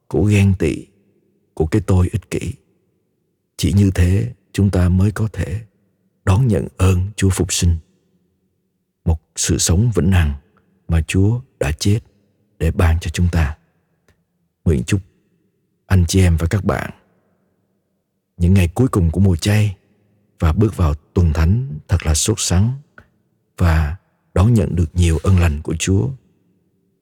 [0.09, 0.87] của ghen tị,
[1.55, 2.53] của cái tôi ích kỷ.
[3.57, 5.61] Chỉ như thế chúng ta mới có thể
[6.25, 7.77] đón nhận ơn chúa phục sinh
[9.05, 10.33] một sự sống vĩnh hằng
[10.89, 12.01] mà chúa đã chết
[12.59, 13.57] để ban cho chúng ta
[14.65, 15.01] nguyện chúc
[15.87, 16.91] anh chị em và các bạn
[18.37, 19.77] những ngày cuối cùng của mùa chay
[20.39, 22.79] và bước vào tuần thánh thật là sốt sắng
[23.59, 23.97] và
[24.35, 26.09] đón nhận được nhiều ơn lành của Chúa,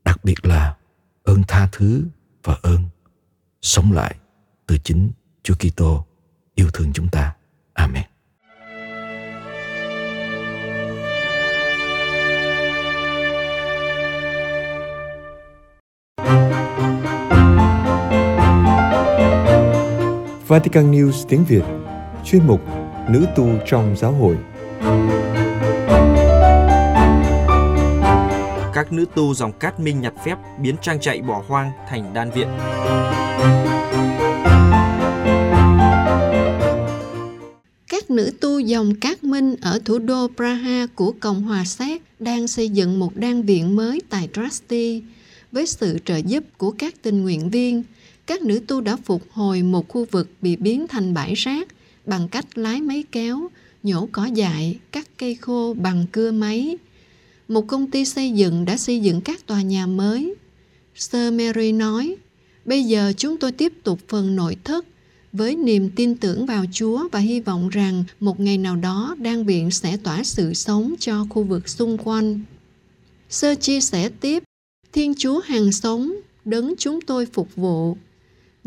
[0.05, 0.77] đặc biệt là
[1.23, 2.05] ơn tha thứ
[2.43, 2.85] và ơn
[3.63, 4.17] sống lại
[4.67, 5.11] từ chính
[5.43, 6.07] Chúa Kitô
[6.55, 7.37] yêu thương chúng ta.
[7.73, 8.05] Amen.
[20.49, 21.63] Vatican News tiếng Việt
[22.25, 22.61] Chuyên mục
[23.11, 24.37] Nữ tu trong giáo hội
[28.75, 32.31] Các nữ tu dòng cát minh nhặt phép biến trang trại bỏ hoang thành đan
[32.31, 32.49] viện.
[37.89, 42.49] Các nữ tu dòng Cát Minh ở thủ đô Praha của Cộng hòa Séc đang
[42.49, 45.03] xây dựng một đan viện mới tại Trasti.
[45.53, 47.83] Với sự trợ giúp của các tình nguyện viên,
[48.29, 51.69] các nữ tu đã phục hồi một khu vực bị biến thành bãi rác
[52.07, 53.49] bằng cách lái máy kéo,
[53.83, 56.77] nhổ cỏ dại, cắt cây khô bằng cưa máy.
[57.49, 60.35] Một công ty xây dựng đã xây dựng các tòa nhà mới.
[60.95, 62.17] Sir Mary nói,
[62.65, 64.87] bây giờ chúng tôi tiếp tục phần nội thất
[65.33, 69.45] với niềm tin tưởng vào Chúa và hy vọng rằng một ngày nào đó đan
[69.45, 72.41] viện sẽ tỏa sự sống cho khu vực xung quanh.
[73.29, 74.43] Sơ chia sẻ tiếp,
[74.93, 76.13] Thiên Chúa hàng sống,
[76.45, 77.97] đấng chúng tôi phục vụ.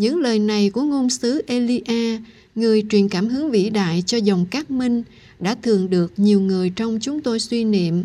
[0.02, 2.18] Những lời này của ngôn sứ Elia,
[2.56, 5.04] người truyền cảm hứng vĩ đại cho dòng các minh,
[5.40, 8.04] đã thường được nhiều người trong chúng tôi suy niệm.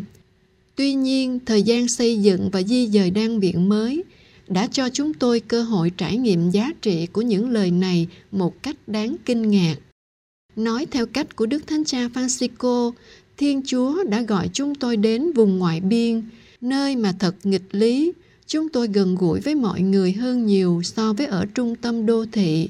[0.75, 4.05] Tuy nhiên, thời gian xây dựng và di dời đan viện mới
[4.49, 8.63] đã cho chúng tôi cơ hội trải nghiệm giá trị của những lời này một
[8.63, 9.77] cách đáng kinh ngạc.
[10.57, 12.93] Nói theo cách của Đức Thánh Cha Francisco,
[13.37, 16.23] Thiên Chúa đã gọi chúng tôi đến vùng ngoại biên,
[16.61, 18.13] nơi mà thật nghịch lý,
[18.47, 22.25] chúng tôi gần gũi với mọi người hơn nhiều so với ở trung tâm đô
[22.33, 22.69] thị.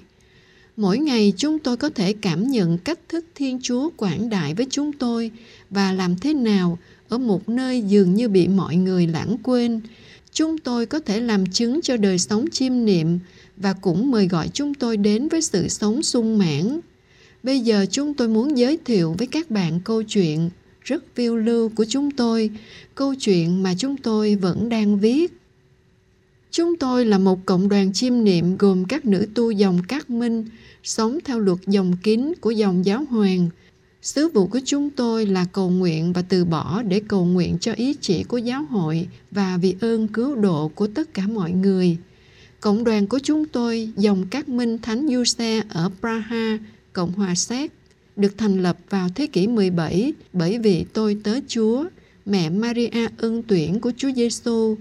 [0.76, 4.66] Mỗi ngày chúng tôi có thể cảm nhận cách thức Thiên Chúa quảng đại với
[4.70, 5.30] chúng tôi
[5.70, 9.80] và làm thế nào ở một nơi dường như bị mọi người lãng quên,
[10.32, 13.18] chúng tôi có thể làm chứng cho đời sống chiêm niệm
[13.56, 16.80] và cũng mời gọi chúng tôi đến với sự sống sung mãn.
[17.42, 20.50] Bây giờ chúng tôi muốn giới thiệu với các bạn câu chuyện
[20.82, 22.50] rất phiêu lưu của chúng tôi,
[22.94, 25.32] câu chuyện mà chúng tôi vẫn đang viết.
[26.56, 30.44] Chúng tôi là một cộng đoàn chiêm niệm gồm các nữ tu dòng Cát Minh,
[30.82, 33.48] sống theo luật dòng kín của dòng giáo hoàng.
[34.02, 37.72] Sứ vụ của chúng tôi là cầu nguyện và từ bỏ để cầu nguyện cho
[37.72, 41.96] ý chỉ của giáo hội và vì ơn cứu độ của tất cả mọi người.
[42.60, 46.58] Cộng đoàn của chúng tôi, dòng Cát Minh Thánh Du Xe ở Praha,
[46.92, 47.72] Cộng hòa Séc,
[48.16, 51.84] được thành lập vào thế kỷ 17 bởi vì tôi tớ Chúa,
[52.26, 54.76] mẹ Maria ân tuyển của Chúa Giêsu,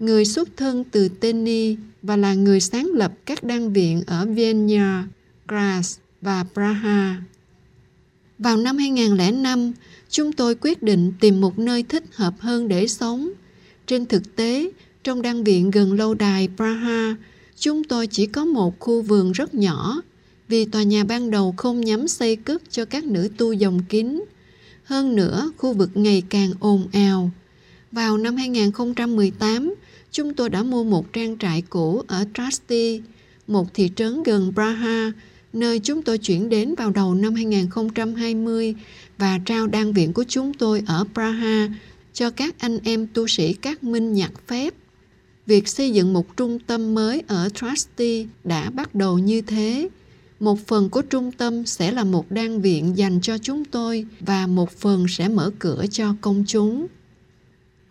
[0.00, 5.08] người xuất thân từ Teni và là người sáng lập các đan viện ở Vienna,
[5.48, 7.22] Graz và Praha.
[8.38, 9.72] Vào năm 2005,
[10.10, 13.30] chúng tôi quyết định tìm một nơi thích hợp hơn để sống.
[13.86, 14.70] Trên thực tế,
[15.04, 17.16] trong đan viện gần lâu đài Praha,
[17.56, 20.02] chúng tôi chỉ có một khu vườn rất nhỏ
[20.48, 24.24] vì tòa nhà ban đầu không nhắm xây cất cho các nữ tu dòng kín.
[24.84, 27.30] Hơn nữa, khu vực ngày càng ồn ào.
[27.92, 29.74] Vào năm 2018,
[30.12, 33.02] chúng tôi đã mua một trang trại cũ ở Trasti,
[33.46, 35.12] một thị trấn gần Praha,
[35.52, 38.74] nơi chúng tôi chuyển đến vào đầu năm 2020
[39.18, 41.68] và trao đan viện của chúng tôi ở Praha
[42.12, 44.74] cho các anh em tu sĩ các minh nhạc phép.
[45.46, 49.88] Việc xây dựng một trung tâm mới ở Trusty đã bắt đầu như thế.
[50.40, 54.46] Một phần của trung tâm sẽ là một đan viện dành cho chúng tôi và
[54.46, 56.86] một phần sẽ mở cửa cho công chúng.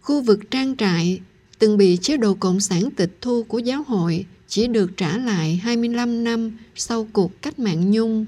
[0.01, 1.21] Khu vực trang trại
[1.59, 5.55] từng bị chế độ Cộng sản tịch thu của giáo hội chỉ được trả lại
[5.63, 8.25] 25 năm sau cuộc cách mạng Nhung.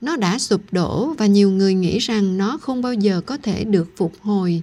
[0.00, 3.64] Nó đã sụp đổ và nhiều người nghĩ rằng nó không bao giờ có thể
[3.64, 4.62] được phục hồi.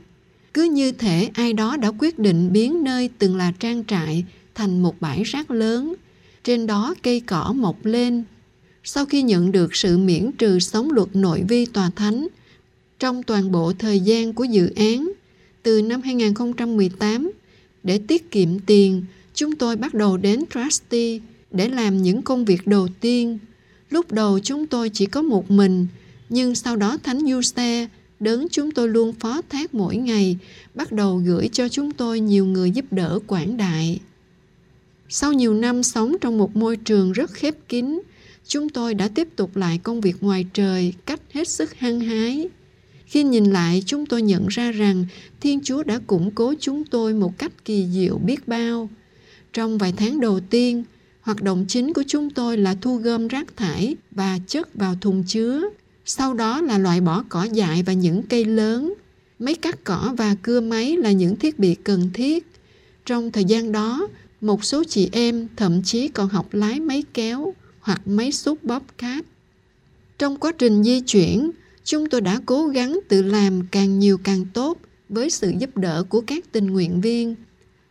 [0.54, 4.82] Cứ như thể ai đó đã quyết định biến nơi từng là trang trại thành
[4.82, 5.96] một bãi rác lớn.
[6.44, 8.24] Trên đó cây cỏ mọc lên.
[8.84, 12.28] Sau khi nhận được sự miễn trừ sống luật nội vi tòa thánh,
[13.00, 15.12] trong toàn bộ thời gian của dự án,
[15.64, 17.32] từ năm 2018,
[17.84, 19.04] để tiết kiệm tiền,
[19.34, 21.22] chúng tôi bắt đầu đến Trusty
[21.52, 23.40] để làm những công việc đầu tiên.
[23.90, 25.88] Lúc đầu chúng tôi chỉ có một mình,
[26.30, 27.88] nhưng sau đó Thánh Giuse
[28.20, 30.38] đấng chúng tôi luôn phó thác mỗi ngày,
[30.76, 34.00] bắt đầu gửi cho chúng tôi nhiều người giúp đỡ quảng đại.
[35.10, 38.02] Sau nhiều năm sống trong một môi trường rất khép kín,
[38.48, 42.50] chúng tôi đã tiếp tục lại công việc ngoài trời cách hết sức hăng hái.
[43.14, 45.06] Khi nhìn lại, chúng tôi nhận ra rằng
[45.40, 48.90] Thiên Chúa đã củng cố chúng tôi một cách kỳ diệu biết bao.
[49.54, 50.84] Trong vài tháng đầu tiên,
[51.22, 55.24] hoạt động chính của chúng tôi là thu gom rác thải và chất vào thùng
[55.28, 55.64] chứa.
[56.06, 58.94] Sau đó là loại bỏ cỏ dại và những cây lớn.
[59.40, 62.48] Máy cắt cỏ và cưa máy là những thiết bị cần thiết.
[63.06, 64.08] Trong thời gian đó,
[64.42, 68.84] một số chị em thậm chí còn học lái máy kéo hoặc máy xúc bóp
[68.98, 69.26] cát.
[70.20, 71.52] Trong quá trình di chuyển,
[71.84, 74.78] chúng tôi đã cố gắng tự làm càng nhiều càng tốt
[75.10, 77.36] với sự giúp đỡ của các tình nguyện viên.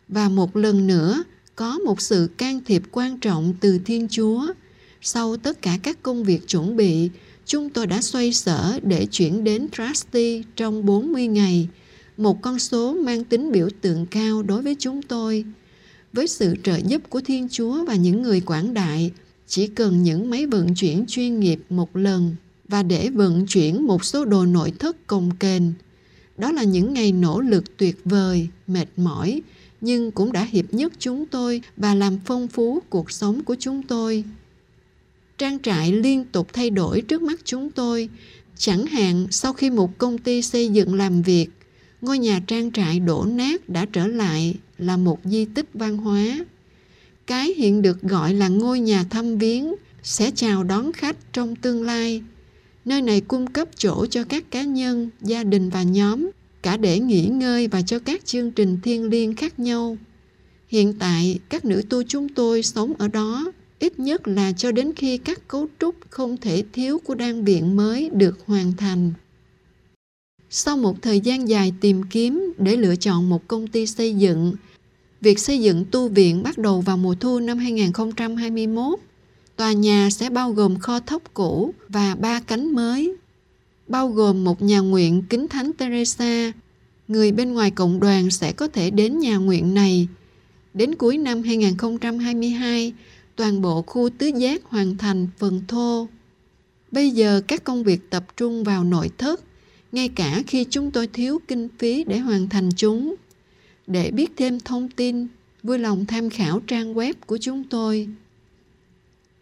[0.08, 1.24] Và một lần nữa,
[1.56, 4.46] có một sự can thiệp quan trọng từ Thiên Chúa.
[5.00, 7.10] Sau tất cả các công việc chuẩn bị,
[7.46, 11.68] chúng tôi đã xoay sở để chuyển đến Trusty trong 40 ngày,
[12.16, 15.44] một con số mang tính biểu tượng cao đối với chúng tôi.
[16.12, 19.12] Với sự trợ giúp của Thiên Chúa và những người quảng đại,
[19.46, 22.36] chỉ cần những máy vận chuyển chuyên nghiệp một lần
[22.72, 25.62] và để vận chuyển một số đồ nội thất công kềnh.
[26.38, 29.42] Đó là những ngày nỗ lực tuyệt vời, mệt mỏi,
[29.80, 33.82] nhưng cũng đã hiệp nhất chúng tôi và làm phong phú cuộc sống của chúng
[33.82, 34.24] tôi.
[35.38, 38.08] Trang trại liên tục thay đổi trước mắt chúng tôi,
[38.56, 41.48] chẳng hạn sau khi một công ty xây dựng làm việc,
[42.00, 46.44] ngôi nhà trang trại đổ nát đã trở lại là một di tích văn hóa.
[47.26, 51.82] Cái hiện được gọi là ngôi nhà thăm viếng sẽ chào đón khách trong tương
[51.82, 52.22] lai.
[52.84, 56.30] Nơi này cung cấp chỗ cho các cá nhân, gia đình và nhóm
[56.62, 59.96] cả để nghỉ ngơi và cho các chương trình thiêng liêng khác nhau.
[60.68, 64.92] Hiện tại, các nữ tu chúng tôi sống ở đó, ít nhất là cho đến
[64.96, 69.12] khi các cấu trúc không thể thiếu của đan viện mới được hoàn thành.
[70.50, 74.54] Sau một thời gian dài tìm kiếm để lựa chọn một công ty xây dựng,
[75.20, 78.98] việc xây dựng tu viện bắt đầu vào mùa thu năm 2021.
[79.62, 83.14] Tòa nhà sẽ bao gồm kho thóc cũ và ba cánh mới
[83.86, 86.52] bao gồm một nhà nguyện kính thánh Teresa.
[87.08, 90.08] Người bên ngoài cộng đoàn sẽ có thể đến nhà nguyện này.
[90.74, 92.92] Đến cuối năm 2022,
[93.36, 96.08] toàn bộ khu tứ giác hoàn thành phần thô.
[96.90, 99.40] Bây giờ các công việc tập trung vào nội thất,
[99.92, 103.14] ngay cả khi chúng tôi thiếu kinh phí để hoàn thành chúng.
[103.86, 105.26] Để biết thêm thông tin,
[105.62, 108.08] vui lòng tham khảo trang web của chúng tôi.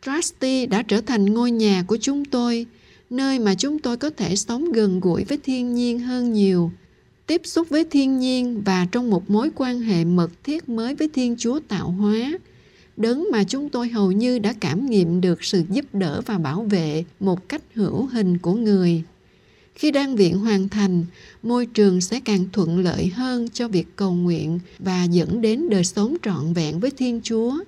[0.02, 2.66] Trusty đã trở thành ngôi nhà của chúng tôi–
[3.10, 6.72] nơi mà chúng tôi có thể sống gần gũi với thiên nhiên hơn nhiều,
[7.26, 11.08] tiếp xúc với thiên nhiên và trong một mối quan hệ mật thiết mới với
[11.14, 12.38] thiên chúa tạo hóa,
[12.96, 16.62] đấng mà chúng tôi hầu như đã cảm nghiệm được sự giúp đỡ và bảo
[16.62, 19.02] vệ một cách hữu hình của người.
[19.74, 21.04] Khi đan viện hoàn thành,
[21.42, 25.84] môi trường sẽ càng thuận lợi hơn cho việc cầu nguyện và dẫn đến đời
[25.84, 27.58] sống trọn vẹn với thiên chúa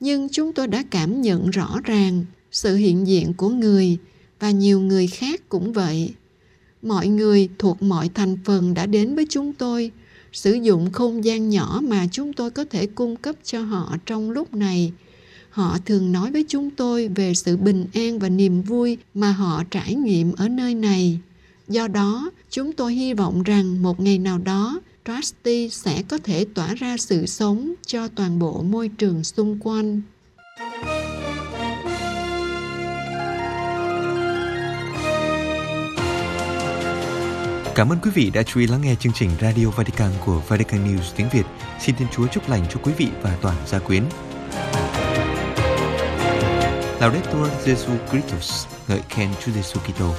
[0.00, 3.98] nhưng chúng tôi đã cảm nhận rõ ràng sự hiện diện của người
[4.40, 6.14] và nhiều người khác cũng vậy.
[6.82, 9.90] Mọi người thuộc mọi thành phần đã đến với chúng tôi,
[10.32, 14.30] sử dụng không gian nhỏ mà chúng tôi có thể cung cấp cho họ trong
[14.30, 14.92] lúc này.
[15.50, 19.62] Họ thường nói với chúng tôi về sự bình an và niềm vui mà họ
[19.70, 21.18] trải nghiệm ở nơi này.
[21.68, 26.44] Do đó, chúng tôi hy vọng rằng một ngày nào đó trusty sẽ có thể
[26.54, 30.00] tỏa ra sự sống cho toàn bộ môi trường xung quanh
[37.74, 40.84] Cảm ơn quý vị đã chú ý lắng nghe chương trình Radio Vatican của Vatican
[40.84, 41.46] News tiếng Việt.
[41.80, 44.02] Xin Thiên Chúa chúc lành cho quý vị và toàn gia quyến.
[47.00, 50.14] Laudetur Jesu Christus, ngợi khen Chúa Giêsu Kitô.